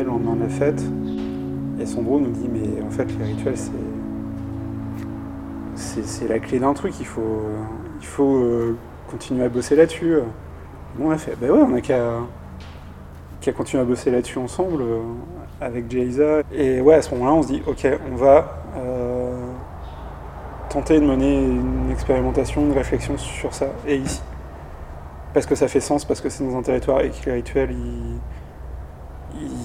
[0.00, 0.82] Il y a fête
[1.80, 3.72] et Sandro nous dit mais en fait les rituels c'est
[5.76, 7.42] c'est la clé d'un truc, il faut,
[8.00, 8.76] il faut euh,
[9.10, 10.16] continuer à bosser là-dessus.
[11.00, 15.00] On a fait, bah ouais, on a qu'à continuer à bosser là-dessus ensemble euh,
[15.60, 16.42] avec Jayza.
[16.52, 19.36] Et ouais, à ce moment-là, on se dit, ok, on va euh,
[20.68, 24.22] tenter de mener une expérimentation, une réflexion sur ça, et ici.
[25.32, 27.70] Parce que ça fait sens, parce que c'est dans un territoire et que les rituels,
[27.70, 28.18] ils,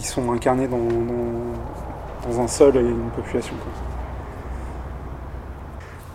[0.06, 3.56] sont incarnés dans, un sol et une population.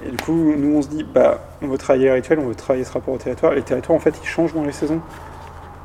[0.06, 2.54] Et du coup, nous, on se dit, bah, on veut travailler les rituels, on veut
[2.54, 3.54] travailler ce rapport au territoire.
[3.54, 5.00] Les territoires, en fait, ils changent dans les saisons.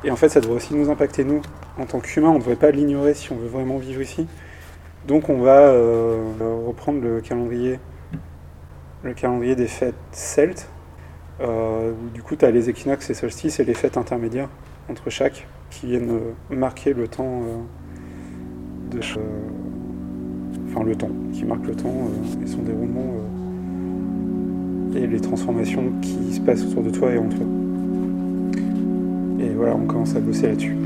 [0.04, 1.42] Et en fait, ça devrait aussi nous impacter, nous,
[1.78, 2.30] en tant qu'humains.
[2.30, 4.26] On ne devrait pas l'ignorer si on veut vraiment vivre ici.
[5.06, 6.22] Donc, on va euh,
[6.66, 7.80] reprendre le calendrier,
[9.02, 10.68] le calendrier des fêtes celtes.
[11.40, 14.48] Euh, du coup, tu as les équinoxes et solstices et les fêtes intermédiaires
[14.88, 17.42] entre chaque qui viennent euh, marquer le temps
[18.92, 19.00] de.
[20.68, 22.08] enfin, le temps, qui marque le temps
[22.42, 23.06] et son déroulement
[24.94, 27.46] et les transformations qui se passent autour de toi et en toi.
[29.40, 30.76] Et voilà, on commence à bosser là-dessus.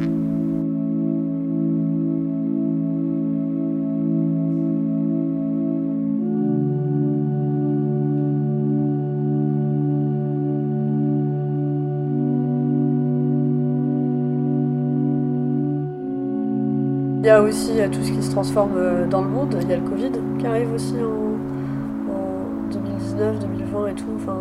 [17.26, 19.58] Il y a aussi tout ce qui se transforme dans le monde.
[19.60, 24.04] Il y a le Covid qui arrive aussi en, 2019, 2020 et tout.
[24.14, 24.36] Enfin,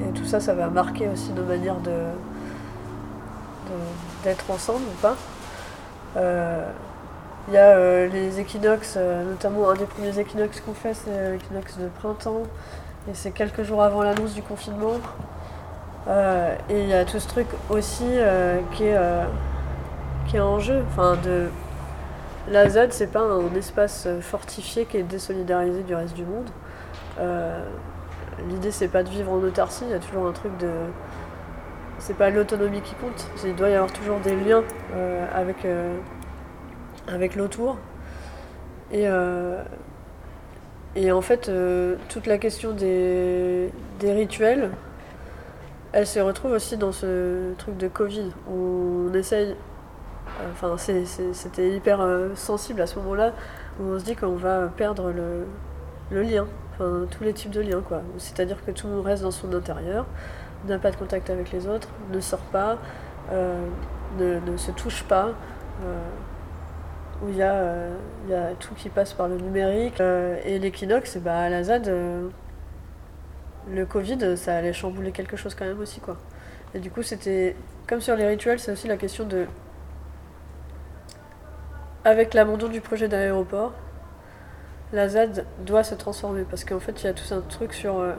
[0.00, 1.92] et tout ça, ça va marquer aussi nos manières de,
[4.24, 5.14] d'être ensemble ou pas.
[7.48, 11.88] Il y a les équinoxes, notamment un des premiers équinoxes qu'on fait, c'est l'équinoxe de
[12.00, 12.44] printemps.
[13.10, 14.94] Et c'est quelques jours avant l'annonce du confinement.
[16.08, 19.26] Euh, et il y a tout ce truc aussi euh, qui, est, euh,
[20.28, 20.82] qui est en jeu.
[20.88, 21.50] Enfin, de...
[22.50, 26.50] La Z, c'est pas un espace fortifié qui est désolidarisé du reste du monde.
[28.48, 30.70] L'idée, c'est pas de vivre en autarcie, il y a toujours un truc de.
[31.98, 34.64] C'est pas l'autonomie qui compte, il doit y avoir toujours des liens
[35.32, 35.66] avec,
[37.06, 37.78] avec l'autour.
[38.90, 39.06] Et,
[40.96, 41.50] et en fait,
[42.08, 44.70] toute la question des, des rituels,
[45.92, 49.54] elle se retrouve aussi dans ce truc de Covid où on essaye.
[50.50, 53.32] Enfin, c'était hyper euh, sensible à ce moment-là
[53.80, 56.46] où on se dit qu'on va perdre le, lien,
[56.78, 58.02] tous les types de liens quoi.
[58.18, 60.06] C'est-à-dire que tout le monde reste dans son intérieur,
[60.66, 62.78] n'a pas de contact avec les autres, ne sort pas,
[63.32, 63.66] euh,
[64.18, 65.30] ne, se touche pas.
[65.84, 66.08] Euh,
[67.22, 70.00] où il y a tout qui passe par le numérique.
[70.00, 71.88] et l'équinoxe, bah, à la ZAD,
[73.70, 76.16] le Covid, ça allait chambouler quelque chose quand même aussi, quoi.
[76.74, 77.54] Et du coup, c'était
[77.86, 79.46] comme sur les rituels, c'est aussi la question de
[82.04, 83.72] avec l'abandon du projet d'aéroport,
[84.92, 87.98] la ZAD doit se transformer parce qu'en fait, il y a tout un truc sur
[87.98, 88.12] euh,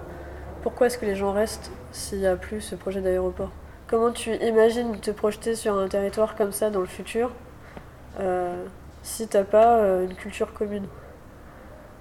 [0.63, 3.51] pourquoi est-ce que les gens restent s'il n'y a plus ce projet d'aéroport?
[3.87, 7.31] Comment tu imagines te projeter sur un territoire comme ça dans le futur
[8.19, 8.63] euh,
[9.03, 10.87] si t'as pas euh, une culture commune?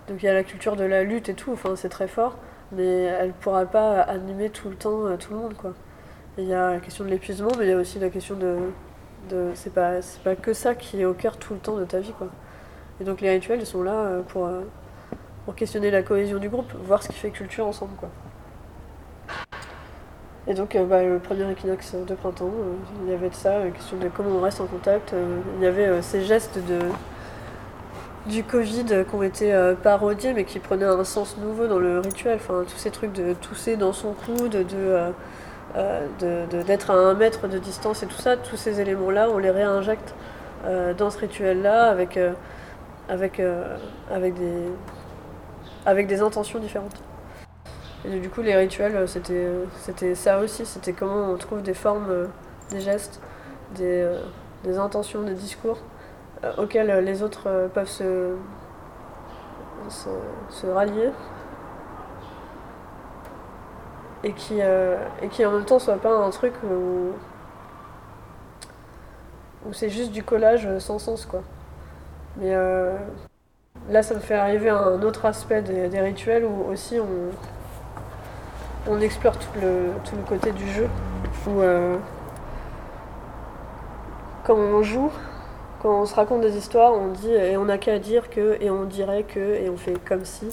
[0.09, 2.39] Donc il y a la culture de la lutte et tout, enfin c'est très fort,
[2.71, 5.55] mais elle pourra pas animer tout le temps euh, tout le monde.
[5.55, 5.75] Quoi.
[6.39, 8.57] Il y a la question de l'épuisement, mais il y a aussi la question de.
[9.55, 12.13] C'est pas, pas que ça qui est au cœur tout le temps de ta vie.
[12.13, 12.29] Quoi.
[13.01, 14.63] Et donc les rituels, ils sont là euh, pour, euh,
[15.45, 17.95] pour questionner la cohésion du groupe, voir ce qui fait culture ensemble.
[17.97, 18.09] Quoi.
[20.49, 22.51] Et donc, bah, le premier équinoxe de printemps,
[23.05, 25.15] il y avait de ça, question de comment on reste en contact.
[25.59, 26.81] il y avait ces gestes de,
[28.27, 32.01] du Covid qui ont été euh, parodiés mais qui prenaient un sens nouveau dans le
[32.01, 32.37] rituel.
[32.41, 35.11] Enfin, tous ces trucs de tousser dans son coude, de, euh, euh,
[35.77, 40.15] d'être à un mètre de distance et tout ça, tous ces éléments-là, on les réinjecte
[40.99, 42.19] dans ce rituel-là avec,
[43.09, 43.41] avec,
[44.11, 44.69] avec, des,
[45.87, 47.03] avec des intentions différentes.
[48.05, 52.29] Et du coup, les rituels, c'était, ça aussi, c'était comment on trouve des formes,
[52.71, 53.21] des gestes,
[53.75, 54.07] des,
[54.65, 55.79] des intentions, des discours
[56.45, 58.35] euh, auxquels euh, les autres euh, peuvent se,
[59.89, 61.11] se, rallier
[64.25, 67.13] et qui, et qui en même temps soit pas un truc où,
[69.73, 71.43] c'est juste du collage sans sens quoi.
[72.37, 72.55] Mais
[73.91, 79.01] là ça me fait arriver à un autre aspect des, rituels où aussi on, on
[79.01, 80.89] explore tout le, tout le côté du jeu
[81.47, 81.61] où
[84.45, 85.13] quand on joue
[85.83, 88.71] quand on se raconte des histoires, on dit et on n'a qu'à dire que, et
[88.71, 90.49] on dirait que, et on fait comme si.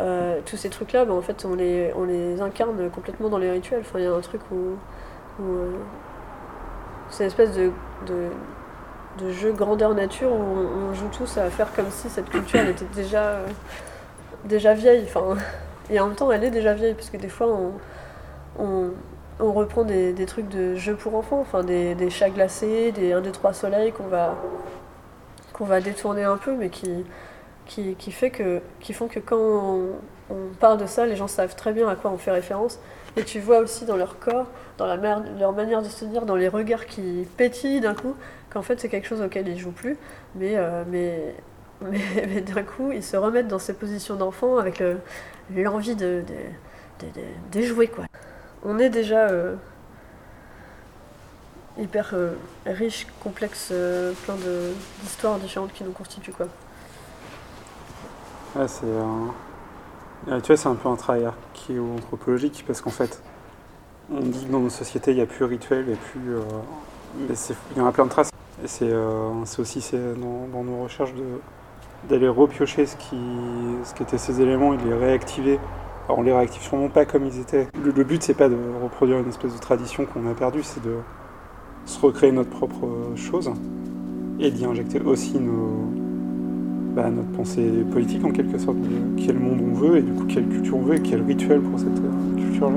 [0.00, 3.50] Euh, tous ces trucs-là, ben, en fait, on les, on les incarne complètement dans les
[3.50, 3.80] rituels.
[3.80, 4.76] Enfin, il y a un truc où.
[5.42, 5.72] Euh,
[7.10, 7.70] c'est une espèce de,
[8.06, 10.42] de, jeu grandeur nature où
[10.90, 13.46] on, joue tous à faire comme si cette culture était déjà, euh,
[14.44, 15.04] déjà vieille.
[15.06, 15.36] Enfin,
[15.90, 17.48] et en même temps, elle est déjà vieille, parce que des fois,
[18.58, 18.92] on
[19.40, 23.30] on reprend des, trucs de jeux pour enfants, enfin des, chats glacés, des 1, 2,
[23.30, 24.36] 3 soleils qu'on va,
[25.52, 27.04] qu'on va détourner un peu, mais qui,
[27.66, 29.88] qui, fait que, qui font que quand on,
[30.60, 32.78] parle de ça, les gens savent très bien à quoi on fait référence.
[33.16, 34.46] Et tu vois aussi dans leur corps,
[34.78, 38.14] dans leur manière de se dire, dans les regards qui pétillent d'un coup,
[38.50, 39.96] qu'en fait c'est quelque chose auquel ils jouent plus,
[40.34, 41.34] mais, euh, mais,
[41.82, 44.82] mais, d'un coup ils se remettent dans ces positions d'enfant avec
[45.54, 46.24] l'envie de,
[47.02, 47.06] de,
[47.52, 47.86] de, jouer.
[47.86, 48.04] Quoi
[48.64, 49.54] on est déjà euh,
[51.78, 52.34] hyper euh,
[52.66, 54.36] riche, complexe, euh, plein
[55.02, 56.32] d'histoires différentes qui nous constituent.
[56.32, 56.48] Quoi.
[58.56, 60.40] Ouais, c'est un...
[60.40, 63.22] tu vois, c'est un peu un travail archéo-anthropologique parce qu'en fait,
[64.12, 66.20] on dit que dans nos sociétés, il n'y a plus rituel, a plus.
[67.28, 67.34] mais
[67.72, 68.30] il y en a plein de traces.
[68.62, 71.12] Et c'est aussi dans, dans, nos recherches
[72.08, 73.18] d'aller repiocher ce qui,
[73.84, 75.58] ce qui étaient ces éléments et de les réactiver
[76.08, 77.68] on les réactive sûrement pas comme ils étaient.
[77.82, 80.96] Le, but, c'est pas de reproduire une espèce de tradition qu'on a perdue, c'est de
[81.86, 83.50] se recréer notre propre chose
[84.40, 85.88] et d'y injecter aussi nos,
[86.94, 90.26] bah, notre pensée politique en quelque sorte, de quel monde on veut et du coup
[90.26, 92.76] quelle culture on veut et quel rituel pour cette euh, culture-là.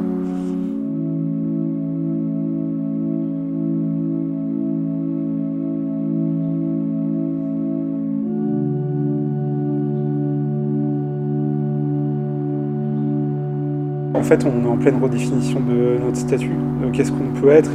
[14.15, 16.49] En fait, on est en pleine redéfinition de notre statut,
[16.83, 17.69] de qu'est-ce qu'on peut être,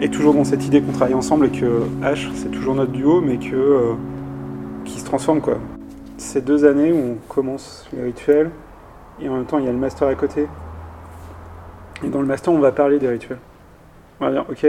[0.00, 3.20] et, toujours dans cette idée qu'on travaille ensemble et que H, c'est toujours notre duo,
[3.20, 3.92] mais que euh,
[4.86, 5.58] qui se transforme quoi.
[6.16, 8.50] Ces deux années où on commence les rituels,
[9.20, 10.48] et en même temps il y a le master à côté.
[12.04, 13.38] Et dans le master, on va parler des rituels.
[14.20, 14.66] On va dire, ok,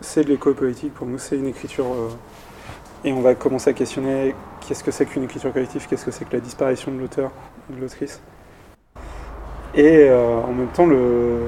[0.00, 1.86] c'est de l'éco-politique, pour nous c'est une écriture.
[1.86, 2.08] Euh,
[3.04, 4.34] et on va commencer à questionner
[4.66, 7.30] qu'est-ce que c'est qu'une écriture collective, qu'est-ce que c'est que la disparition de l'auteur,
[7.68, 8.20] de l'autrice.
[9.74, 11.40] Et euh, en même temps, le,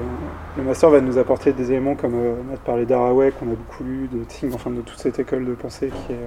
[0.57, 4.09] master va nous apporter des éléments comme euh, Matt parlait d'Araway, qu'on a beaucoup lu,
[4.11, 6.17] de Ting, enfin de toute cette école de pensée qui est,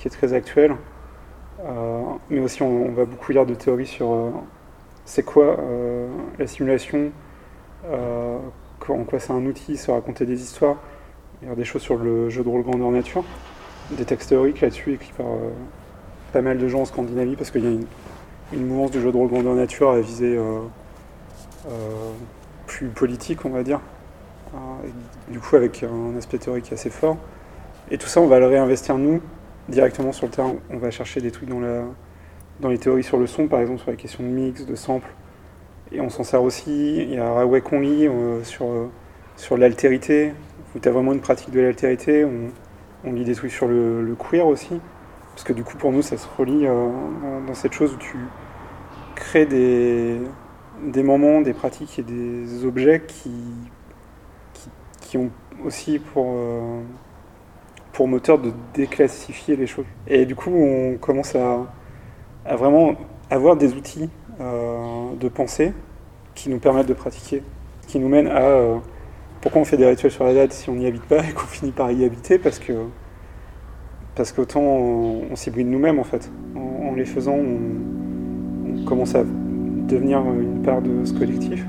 [0.00, 0.74] qui est très actuelle.
[2.30, 4.32] mais aussi, on, va beaucoup lire de théories sur
[5.04, 5.58] c'est quoi
[6.38, 7.12] la simulation,
[7.86, 10.76] en quoi c'est un outil, se raconter des histoires.
[11.42, 13.24] Des choses sur le jeu de rôle grandeur nature,
[13.90, 15.26] des textes théoriques là-dessus écrits par
[16.32, 17.78] pas mal de gens en Scandinavie, parce qu'il y a
[18.52, 20.36] une, mouvance du jeu de rôle grandeur nature à viser
[21.68, 22.12] euh,
[22.66, 23.80] plus politique, on va dire.
[24.54, 24.58] Euh,
[25.28, 27.16] du coup, avec un aspect théorique assez fort.
[27.90, 29.20] Et tout ça, on va le réinvestir nous,
[29.68, 30.54] directement sur le terrain.
[30.70, 31.84] On va chercher des trucs dans, la,
[32.60, 35.08] dans les théories sur le son, par exemple, sur la question de mix, de sample.
[35.92, 37.02] Et on s'en sert aussi.
[37.02, 38.66] Il y a Raway lit euh, sur,
[39.36, 40.32] sur l'altérité,
[40.74, 42.24] où tu as vraiment une pratique de l'altérité.
[43.04, 44.80] On, lit des trucs sur le, queer aussi.
[45.30, 48.16] Parce que du coup, pour nous, ça se relie dans cette chose où tu
[49.14, 50.18] crées des,
[50.84, 53.30] des moments, des pratiques et des objets qui,
[55.00, 55.30] qui, ont
[55.64, 56.80] aussi pour, euh,
[57.92, 59.86] pour moteur de déclassifier les choses.
[60.06, 61.66] Et du coup, on commence à,
[62.56, 62.94] vraiment
[63.30, 64.08] avoir des outils
[64.40, 65.72] euh, de pensée
[66.34, 67.42] qui nous permettent de pratiquer,
[67.86, 68.76] qui nous mènent à euh,
[69.40, 71.40] pourquoi on fait des rituels sur la date si on n'y habite pas et qu'on
[71.46, 72.72] finit par y habiter parce que
[74.14, 76.30] parce qu'autant on, on s'hybride nous-mêmes en fait.
[76.56, 81.64] En, les faisant, on commence à devenir une part de ce collectif.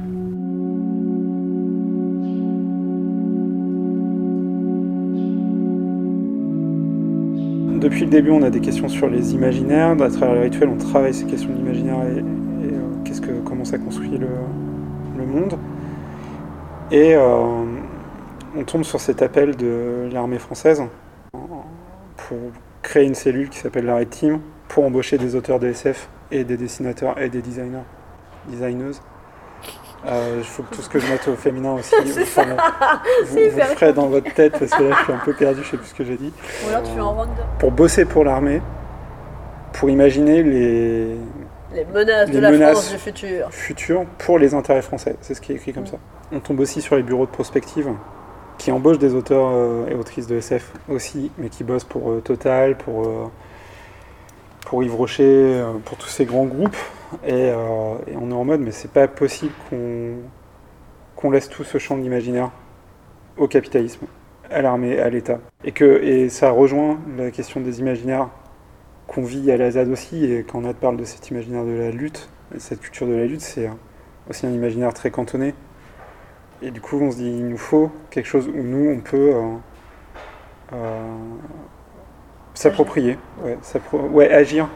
[7.91, 10.01] Depuis le début, on a des questions sur les imaginaires.
[10.01, 13.77] À travers les rituels, on travaille ces questions d'imaginaire et, euh, qu'est-ce que, comment ça
[13.79, 15.57] construit le, monde.
[16.89, 17.65] Et euh,
[18.57, 20.81] on tombe sur cet appel de l'armée française
[21.33, 22.37] pour
[22.81, 26.45] créer une cellule qui s'appelle la Red Team pour embaucher des auteurs de SF et
[26.45, 27.83] des dessinateurs et des designers.
[30.07, 32.11] Euh, il faut que tout ce que je mette au féminin aussi, vous,
[33.25, 35.69] vous, vous ferez dans votre tête parce que là je suis un peu perdu, je
[35.69, 36.33] sais plus ce que j'ai dit.
[37.59, 38.61] Pour bosser pour l'armée,
[39.73, 41.17] pour imaginer les,
[41.73, 43.47] les menaces de la France du futur.
[43.51, 45.97] futur pour les intérêts français, c'est ce qui est écrit comme ça.
[46.31, 47.89] On tombe aussi sur les bureaux de prospective
[48.57, 52.21] qui embauchent des auteurs euh, et autrices de SF aussi, mais qui bossent pour euh,
[52.21, 53.07] Total, pour,
[54.65, 56.77] pour Yves Rocher, pour tous ces grands groupes
[57.23, 59.53] euh, et, on est en mode, mais c'est pas possible
[61.15, 62.51] qu'on laisse tout ce champ de l'imaginaire
[63.37, 64.05] au capitalisme,
[64.49, 65.39] à l'armée, à l'État.
[65.63, 68.29] Et, que, et ça rejoint la question des imaginaires
[69.07, 71.91] qu'on vit à la ZAD aussi, et quand on parle de cet imaginaire de la
[71.91, 73.69] lutte, cette culture de la lutte, c'est
[74.29, 75.53] aussi un imaginaire très cantonné.
[76.61, 79.33] Et du coup, on se dit, il nous faut quelque chose où nous, on peut
[79.33, 79.55] euh,
[80.73, 81.17] euh,
[82.53, 83.17] S'approprier,
[84.11, 84.67] ouais, agir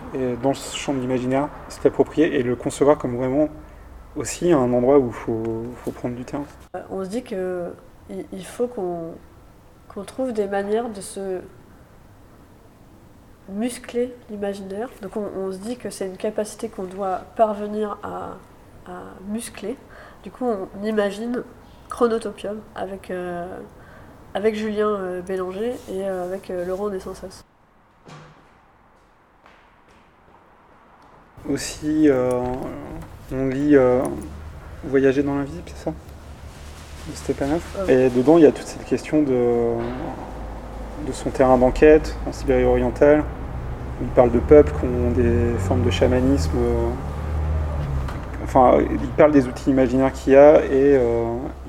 [0.42, 3.50] dans ce champ d'imaginaire, s'approprier et le concevoir comme vraiment
[4.16, 6.46] aussi un endroit où il faut, prendre du terrain.
[6.76, 7.74] Euh, on se dit qu'il
[8.32, 11.42] il faut qu'on trouve des manières de se
[13.50, 14.90] muscler l'imaginaire.
[15.02, 18.38] Donc on, se dit que c'est une capacité qu'on doit parvenir à,
[19.28, 19.78] muscler.
[20.24, 21.44] Du coup, on imagine
[21.90, 23.48] Chronotopium avec, euh,
[24.36, 27.44] avec Julien euh, Bélanger et avec Laurent Descensas.
[31.50, 32.42] Aussi, euh,
[33.32, 34.02] on lit euh,
[34.84, 35.94] Voyager dans l'invisible, c'est ça?
[37.10, 37.62] De Stepanov.
[37.88, 39.74] Et dedans, il y a toute cette question de,
[41.08, 43.24] de son terrain d'enquête en Sibérie orientale.
[44.02, 46.52] Il parle de peuples qui ont des formes de chamanisme.
[46.58, 46.90] Euh,
[48.44, 51.00] enfin, il parle des outils imaginaires qu'il y a et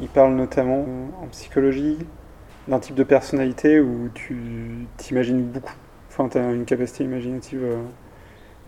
[0.00, 0.84] il parle notamment
[1.22, 1.98] en psychologie
[2.68, 5.74] d'un type de personnalité où tu t'imagines beaucoup.
[6.10, 7.62] Enfin, tu as une capacité imaginative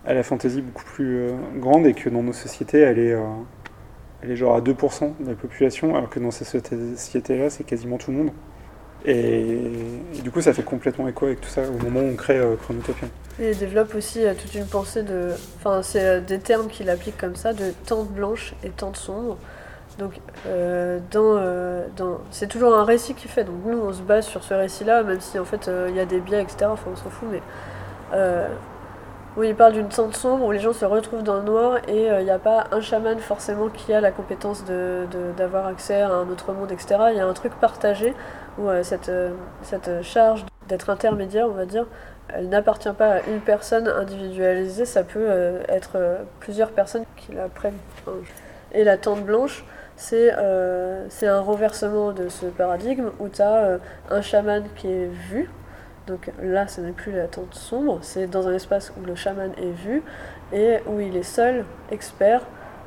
[0.05, 3.23] à la fantaisie beaucoup plus euh, grande et que dans nos sociétés, elle est, euh,
[4.21, 7.97] elle est genre à 2% de la population, alors que dans ces sociétés-là, c'est quasiment
[7.97, 8.31] tout le monde.
[9.05, 9.71] Et,
[10.23, 12.55] du coup, ça fait complètement écho avec tout ça au moment où on crée euh,
[13.39, 15.31] Et il développe aussi euh, toute une pensée de.
[15.57, 19.37] Enfin, c'est des termes qu'il applique comme ça, de tente blanche et tente sombre.
[19.99, 20.19] Donc,
[21.11, 21.35] dans,
[21.97, 22.19] dans...
[22.31, 23.43] c'est toujours un récit qu'il fait.
[23.43, 26.05] Donc, nous, on se base sur ce récit-là, même si en fait, il y a
[26.05, 26.67] des biais, etc.
[26.69, 27.41] Enfin, on s'en fout, mais
[29.37, 32.07] où il parle d'une tente sombre où les gens se retrouvent dans le noir et
[32.07, 34.63] il n'y a pas un chaman forcément qui a la compétence
[35.37, 36.95] d'avoir de, accès à un autre monde, etc.
[37.11, 38.13] Il y a un truc partagé
[38.57, 39.11] où cette,
[39.61, 41.85] cette charge d'être intermédiaire, on va dire,
[42.33, 45.97] elle n'appartient pas à une personne individualisée, ça peut être
[46.39, 47.77] plusieurs personnes qui la prennent.
[48.73, 49.63] Et la tente blanche,
[50.13, 53.77] euh, c'est un renversement de ce paradigme où tu as euh,
[54.09, 55.49] un chaman qui est vu.
[56.09, 59.51] Donc là, ce n'est plus la tente sombre, c'est dans un espace où le chaman
[59.57, 60.03] est vu
[60.51, 62.41] et où il est seul, expert,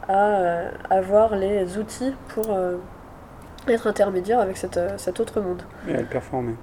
[0.08, 2.44] à euh, avoir les outils pour
[3.68, 5.62] être intermédiaire avec cet autre monde.
[5.88, 6.54] Et à le performer.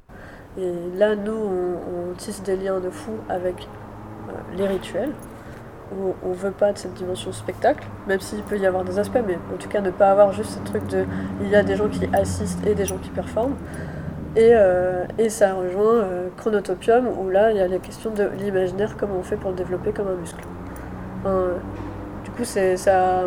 [0.58, 3.66] Et là, nous, on, on tisse des liens de fou avec
[4.56, 5.12] les rituels
[5.92, 9.18] où on veut pas de cette dimension spectacle, même s'il peut y avoir des aspects,
[9.26, 11.04] mais en tout cas ne pas avoir juste ce truc de
[11.42, 13.56] il y a des gens qui assistent et des gens qui performent.
[14.36, 18.28] Et, euh, et ça rejoint euh, Chronotopium, où là il y a la question de
[18.38, 20.44] l'imaginaire, comment on fait pour le développer comme un muscle.
[22.24, 23.24] du coup, c'est ça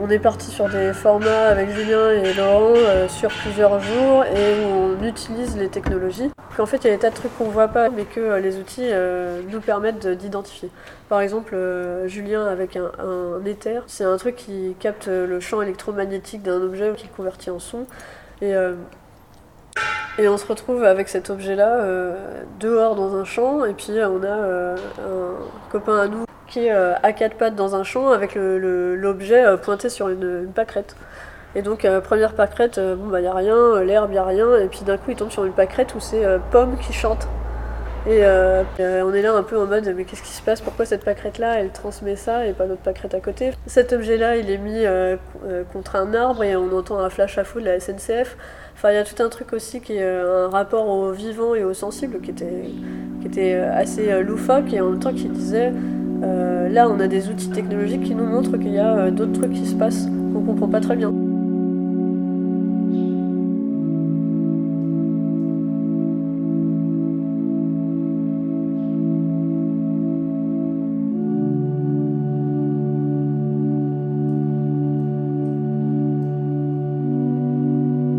[0.00, 4.64] on est parti sur des formats avec Julien et Laurent euh, sur plusieurs jours et
[4.64, 6.30] où on utilise les technologies.
[6.58, 8.18] En fait, il y a des tas de trucs qu'on ne voit pas, mais que
[8.18, 10.70] euh, les outils euh, nous permettent d'identifier.
[11.08, 11.56] Par exemple,
[12.06, 17.06] Julien avec un, éther, c'est un truc qui capte le champ électromagnétique d'un objet qui
[17.06, 17.86] le convertit en son.
[20.18, 21.84] Et on se retrouve avec cet objet-là
[22.60, 24.76] dehors dans un champ, et puis on a un
[25.70, 29.56] copain à nous qui est euh, à quatre pattes dans un champ avec l'objet euh,
[29.56, 30.96] pointé sur une, pâquerette.
[31.56, 34.66] Et donc, euh, première pâquerette, bon bah y a rien, l'herbe y a rien, et
[34.66, 37.28] puis d'un coup il tombe sur une pâquerette où c'est Pomme qui chante.
[38.06, 40.60] Et on est là un peu en mode mais qu'est-ce qui se passe?
[40.60, 43.52] Pourquoi cette pâquerette là elle transmet ça et pas notre pâquerette à côté?
[43.66, 44.84] Cet objet là il est mis
[45.72, 48.36] contre un arbre et on entend un flash à fou de la SNCF.
[48.74, 51.64] Enfin il y a tout un truc aussi qui est un rapport au vivant et
[51.64, 52.64] au sensible qui était,
[53.20, 55.72] qui était assez loufoque et en même temps qui disait
[56.24, 59.32] euh, là, on a des outils technologiques qui nous montrent qu'il y a euh, d'autres
[59.32, 61.12] trucs qui se passent qu'on comprend pas très bien.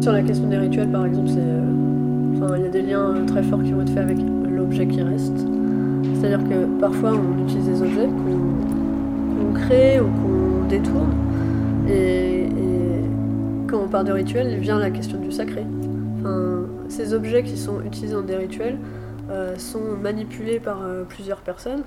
[0.05, 3.63] Sur la question des rituels, par exemple, euh, il y a des liens très forts
[3.63, 5.35] qui vont être faits avec l'objet qui reste.
[6.13, 11.11] C'est-à-dire que parfois on utilise des objets qu'on crée ou qu'on détourne.
[11.89, 12.45] Et,
[13.65, 15.65] quand on parle de rituel, vient la question du sacré.
[16.87, 18.77] ces objets qui sont utilisés dans des rituels
[19.31, 21.81] euh, sont manipulés par euh, plusieurs personnes.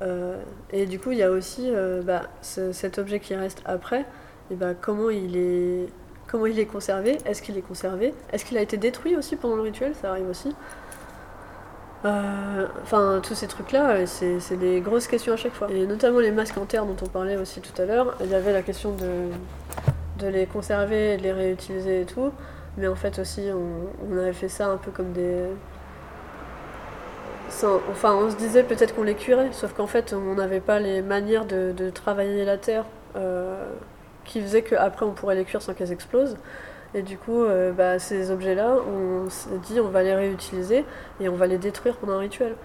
[0.00, 0.38] Euh,
[0.72, 1.70] et du coup, il y a aussi
[2.06, 4.06] bah, cet objet qui reste après,
[4.50, 5.88] et bah, comment, il est,
[6.30, 9.56] comment il est conservé Est-ce qu'il est conservé Est-ce qu'il a été détruit aussi pendant
[9.56, 10.54] le rituel Ça arrive aussi.
[12.04, 15.68] Euh, enfin, tous ces trucs-là, euh, c'est des grosses questions à chaque fois.
[15.70, 18.34] Et notamment les masques en terre dont on parlait aussi tout à l'heure, il y
[18.34, 22.32] avait la question de, de les conserver, de les réutiliser et tout.
[22.78, 25.42] Mais en fait aussi, on, avait fait ça un peu comme des...
[27.90, 31.02] enfin, on se disait peut-être qu'on les curait, sauf qu'en fait, on n'avait pas les
[31.02, 32.84] manières de, travailler la terre
[33.16, 33.66] euh,
[34.24, 36.36] qui faisaient qu'après on pourrait les cuire sans qu'elles explosent.
[36.94, 40.84] Et du coup, euh, bah, ces objets-là, on s'est dit on va les réutiliser
[41.20, 42.56] et on va les détruire pendant un rituel.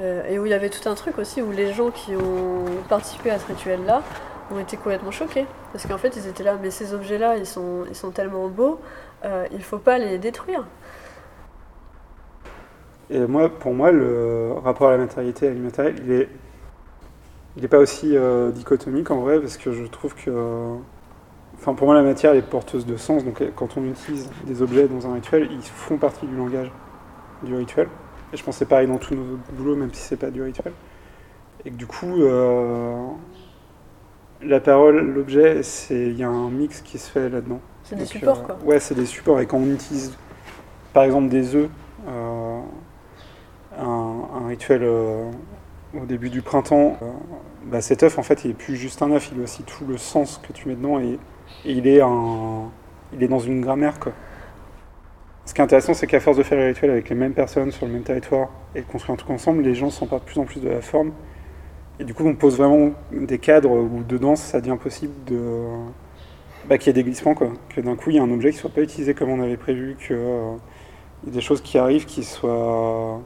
[0.00, 2.64] Euh, et où il y avait tout un truc aussi où les gens qui ont
[2.88, 4.02] participé à ce rituel-là
[4.50, 5.46] ont été complètement choqués.
[5.72, 8.80] Parce qu'en fait, ils étaient là, mais ces objets-là, ils sont, tellement beaux,
[9.24, 10.66] euh, il ne faut pas les détruire.
[13.08, 16.28] Et moi, pour moi, le rapport à la matérialité et à l'immatériel, il est,
[17.56, 18.14] il n'est pas aussi
[18.54, 20.30] dichotomique en vrai, parce que je trouve que
[21.60, 23.22] Enfin, pour moi, la matière est porteuse de sens.
[23.22, 26.72] Donc, quand on utilise des objets dans un rituel, ils font partie du langage
[27.42, 27.88] du rituel.
[28.32, 30.40] Et je pense que c'est pareil dans tous nos boulots, même si c'est pas du
[30.40, 30.72] rituel.
[31.66, 33.08] Et que du coup, euh,
[34.42, 37.60] la parole, l'objet, il y a un mix qui se fait là-dedans.
[37.82, 38.58] C'est des supports, euh, quoi.
[38.64, 39.40] Ouais, c'est des supports.
[39.40, 40.16] Et quand on utilise,
[40.94, 41.68] par exemple, des œufs,
[42.08, 42.60] euh,
[43.78, 46.98] un, rituel au début du printemps,
[47.66, 49.84] bah, cet œuf, en fait, il est plus juste un œuf, il a aussi tout
[49.86, 50.98] le sens que tu mets dedans.
[50.98, 51.18] Et
[51.64, 52.00] il est,
[53.12, 53.98] il est dans une grammaire.
[53.98, 54.12] Quoi.
[55.46, 57.72] Ce qui est intéressant, c'est qu'à force de faire les rituels avec les mêmes personnes
[57.72, 60.38] sur le même territoire et de construire un truc ensemble, les gens s'emparent de plus
[60.38, 61.12] en plus de la forme.
[61.98, 65.64] Et du coup, on pose vraiment des cadres où dedans, ça devient possible de,
[66.66, 67.34] bah, qu'il y ait des glissements.
[67.34, 67.48] Quoi.
[67.74, 69.42] Que d'un coup, il y a un objet qui ne soit pas utilisé comme on
[69.42, 70.54] avait prévu, euh,
[71.26, 73.20] y ait des choses qui arrivent qui soient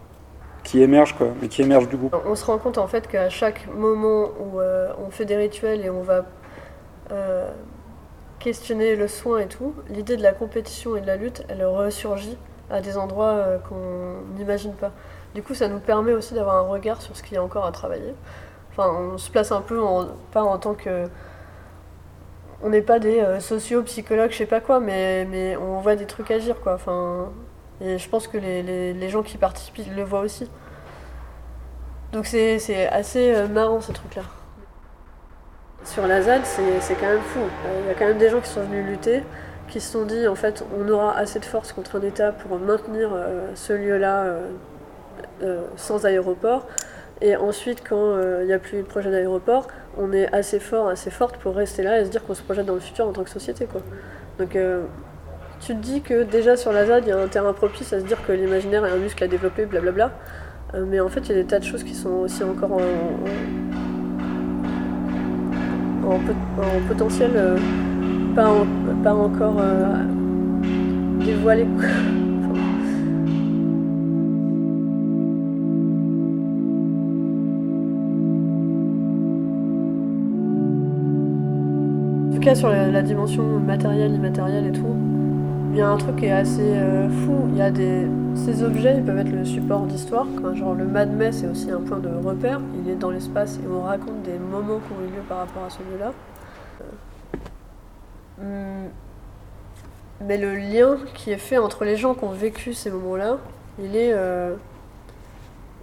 [0.65, 2.17] qui émergent, quoi, mais qui émergent du groupe.
[2.27, 5.85] On se rend compte en fait qu'à chaque moment où euh, on fait des rituels
[5.85, 6.25] et on va
[7.13, 7.51] euh,
[8.39, 12.37] questionner le soin et tout, l'idée de la compétition et de la lutte, elle ressurgit
[12.71, 14.93] à des endroits euh, qu'on n'imagine pas.
[15.35, 17.67] Du coup, ça nous permet aussi d'avoir un regard sur ce qu'il y a encore
[17.67, 18.15] à travailler.
[18.71, 19.81] Enfin, on se place un peu,
[20.33, 21.09] pas en tant que.
[22.63, 25.97] On n'est pas des euh, sociaux, psychologues, je sais pas quoi, mais, mais on voit
[25.97, 26.75] des trucs agir, quoi.
[26.75, 27.31] Enfin,
[27.81, 30.49] et je pense que les, les, les gens qui participent le voient aussi.
[32.13, 34.23] Donc c'est assez euh, marrant ce truc-là.
[35.85, 37.41] Sur la ZAD, c'est quand même fou.
[37.83, 39.23] Il y a quand même des gens qui sont venus lutter,
[39.69, 42.59] qui se sont dit en fait on aura assez de force contre un État pour
[42.59, 44.37] maintenir euh, ce lieu-là
[45.43, 46.67] euh, sans aéroport.
[47.21, 51.11] Et ensuite, quand il n'y a plus de projet d'aéroport, on est assez fort, assez
[51.11, 53.23] forte pour rester là et se dire qu'on se projette dans le futur en tant
[53.23, 53.69] que société.
[54.39, 54.57] Donc
[55.61, 58.01] tu te dis que déjà sur la ZAD, il y a un terrain propice à
[58.01, 60.11] se dire que l'imaginaire est un muscle à développer, blablabla.
[60.75, 62.73] Euh, mais en fait, il y a des tas de choses qui sont aussi encore
[62.73, 62.81] en,
[66.89, 67.57] potentiel, euh,
[68.35, 70.05] pas, encore euh,
[71.25, 71.67] dévoilé.
[82.31, 84.95] En tout cas, sur la dimension matérielle, immatérielle et tout,
[85.75, 87.49] il y a un truc qui est assez euh, fou.
[87.51, 88.07] Il y a des...
[88.37, 90.25] Ces objets, ils peuvent être le support d'histoire.
[90.55, 92.61] Genre le Mad Mess est aussi un point de repère.
[92.81, 95.71] Il est dans l'espace et on raconte des moments qui ont eu par rapport à
[95.71, 96.13] celui-là.
[98.41, 98.87] Euh,
[100.21, 103.39] mais le lien qui est fait entre les gens qui ont vécu ces moments-là,
[103.79, 104.55] il est, euh,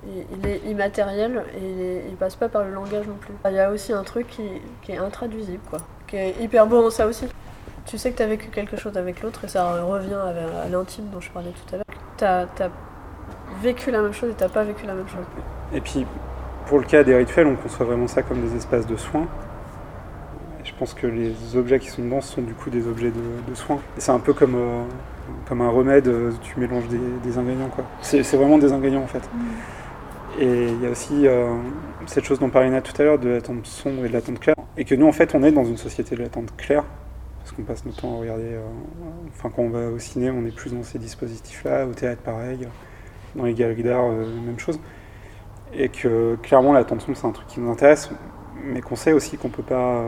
[0.05, 3.33] il est immatériel et il, passe pas par le langage non plus.
[3.45, 5.79] Il y a aussi un truc qui, est intraduisible, quoi.
[6.07, 7.27] Qui est hyper beau en ça aussi.
[7.85, 11.09] Tu sais que tu as vécu quelque chose avec l'autre et ça revient à, l'intime
[11.09, 11.85] dont je parlais tout à l'heure.
[12.17, 12.23] Tu
[12.63, 12.69] as,
[13.61, 15.25] vécu la même chose et tu pas vécu la même chose.
[15.73, 16.05] Et puis,
[16.71, 19.27] pour le cas des rituels, on conçoit vraiment ça comme des espaces de soins.
[20.63, 23.79] je pense que les objets qui sont dedans sont du coup des objets de, soins.
[23.97, 24.83] c'est un peu comme, euh,
[25.49, 27.69] comme un remède, euh, tu mélanges des, ingrédients.
[27.75, 27.83] quoi.
[28.01, 29.19] C'est vraiment des ingrédients en fait.
[29.19, 30.41] Mm.
[30.41, 31.53] Et il y a aussi euh,
[32.05, 34.55] cette chose dont parlait tout à l'heure de l'attente sombre et de l'attente claire.
[34.77, 36.85] Et que nous, en fait, on est dans une société de l'attente claire
[37.39, 38.53] parce qu'on passe notre temps à regarder.
[38.53, 38.61] Euh,
[39.29, 42.67] enfin, quand on va au ciné, on est plus dans ces dispositifs-là, au théâtre, pareil,
[43.35, 44.79] dans les galeries d'art, euh, même chose.
[45.73, 48.09] Et que clairement, l'attention, c'est un truc qui nous intéresse,
[48.63, 50.03] mais qu'on sait aussi qu'on peut pas.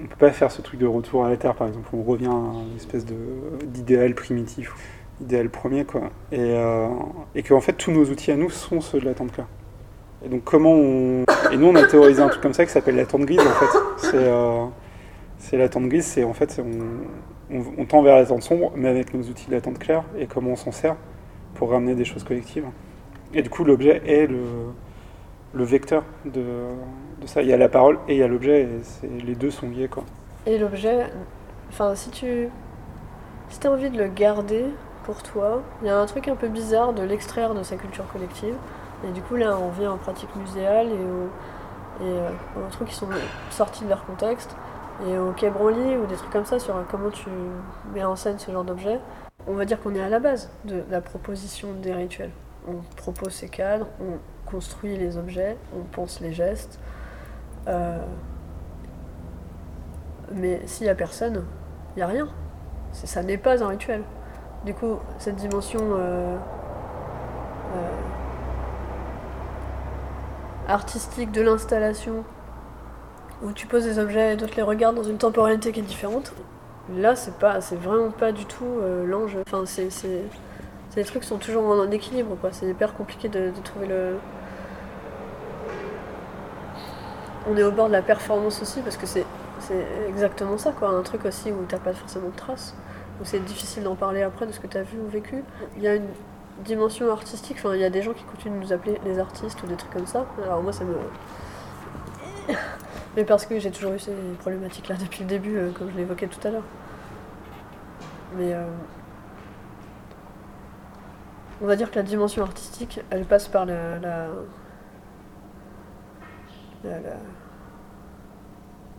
[0.00, 1.88] on peut pas faire ce truc de retour à la Terre, par exemple.
[1.92, 3.06] On revient à une espèce
[3.64, 4.74] d'idéal primitif,
[5.20, 6.02] idéal premier, quoi.
[6.30, 6.88] Et, euh,
[7.34, 9.48] et qu'en fait, tous nos outils à nous sont ceux de l'attente claire.
[10.24, 11.24] Et donc, comment on.
[11.50, 13.78] Et nous, on a théorisé un truc comme ça qui s'appelle l'attente grise, en fait.
[13.96, 14.30] C'est.
[15.42, 16.62] C'est l'attente grise, c'est en fait,
[17.50, 20.70] on, tend vers l'attente sombre, mais avec nos outils d'attente claire et comment on s'en
[20.70, 20.94] sert
[21.54, 22.64] pour ramener des choses collectives.
[23.34, 26.44] Et du coup, l'objet est le, vecteur de,
[27.26, 27.42] ça.
[27.42, 28.68] Il y a la parole et il y a l'objet,
[29.02, 29.88] et les deux sont liés.
[29.88, 30.04] Quoi.
[30.46, 31.06] Et l'objet,
[31.70, 32.48] enfin, si tu
[33.48, 34.64] si as envie de le garder
[35.04, 38.06] pour toi, il y a un truc un peu bizarre de l'extraire de sa culture
[38.12, 38.54] collective.
[39.06, 42.94] Et du coup, là, on vient en pratique muséale et, et euh, aux trucs qui
[42.94, 43.08] sont
[43.50, 44.56] sortis de leur contexte
[45.06, 47.28] et au Quai Branly ou des trucs comme ça sur comment tu
[47.94, 49.00] mets en scène ce genre d'objet,
[49.46, 52.30] on va dire qu'on est à la base de la proposition des rituels.
[52.68, 54.18] On propose ces cadres, on
[54.50, 56.78] construit les objets, on pense les gestes.
[57.68, 57.98] Euh,
[60.32, 61.44] mais s'il n'y a personne,
[61.94, 62.28] il n'y a rien.
[62.92, 64.02] Ça n'est pas un rituel.
[64.64, 66.36] Du coup, cette dimension euh,
[67.74, 67.78] euh,
[70.68, 72.24] artistique de l'installation
[73.42, 76.32] où tu poses des objets et d'autres les regardent dans une temporalité qui est différente.
[76.94, 79.42] Là, c'est pas, c'est vraiment pas du tout l'enjeu.
[79.46, 79.88] Enfin, c'est,
[80.96, 82.50] les trucs sont toujours en, équilibre, quoi.
[82.52, 84.16] C'est hyper compliqué de, trouver le.
[87.50, 89.26] On est au bord de la performance aussi parce que c'est,
[89.58, 90.88] c'est exactement ça, quoi.
[90.90, 92.74] Un truc aussi où t'as pas forcément de traces,
[93.20, 95.42] où c'est difficile d'en parler après de ce que t'as vu ou vécu.
[95.76, 96.08] Il y a une
[96.64, 97.56] dimension artistique.
[97.58, 99.76] Enfin, il y a des gens qui continuent de nous appeler les artistes ou des
[99.76, 100.26] trucs comme ça.
[100.44, 100.94] Alors moi, ça me
[103.16, 106.26] mais parce que j'ai toujours eu ces problématiques-là depuis le début, euh, comme je l'évoquais
[106.26, 106.64] tout à l'heure.
[108.36, 108.64] Mais euh,
[111.62, 113.98] on va dire que la dimension artistique, elle passe par la,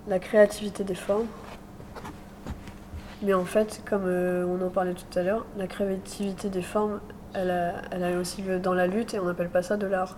[0.08, 1.28] la, créativité des formes.
[3.22, 7.02] Mais en fait, comme euh, on en parlait tout à l'heure, la créativité des formes,
[7.34, 9.88] elle a, elle a aussi lieu dans la lutte et on n'appelle pas ça de
[9.88, 10.18] l'art.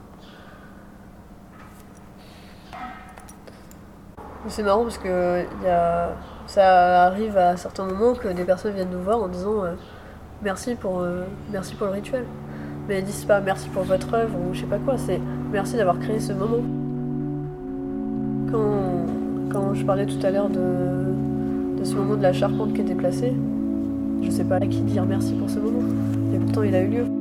[4.47, 6.09] C'est marrant parce que a...
[6.45, 9.73] ça arrive à certains moments que des personnes viennent nous voir en disant euh,
[10.43, 12.25] merci, pour, euh, merci pour le rituel.
[12.87, 15.19] Mais elles disent pas merci pour votre œuvre ou je sais pas quoi, c'est
[15.51, 16.63] merci d'avoir créé ce moment.
[18.51, 22.85] Quand, je parlais tout à l'heure de, de ce moment de la charpente qui est
[22.85, 23.33] déplacée,
[24.21, 25.83] je sais pas à qui dire merci pour ce moment.
[26.33, 27.14] Et pourtant, il a eu lieu.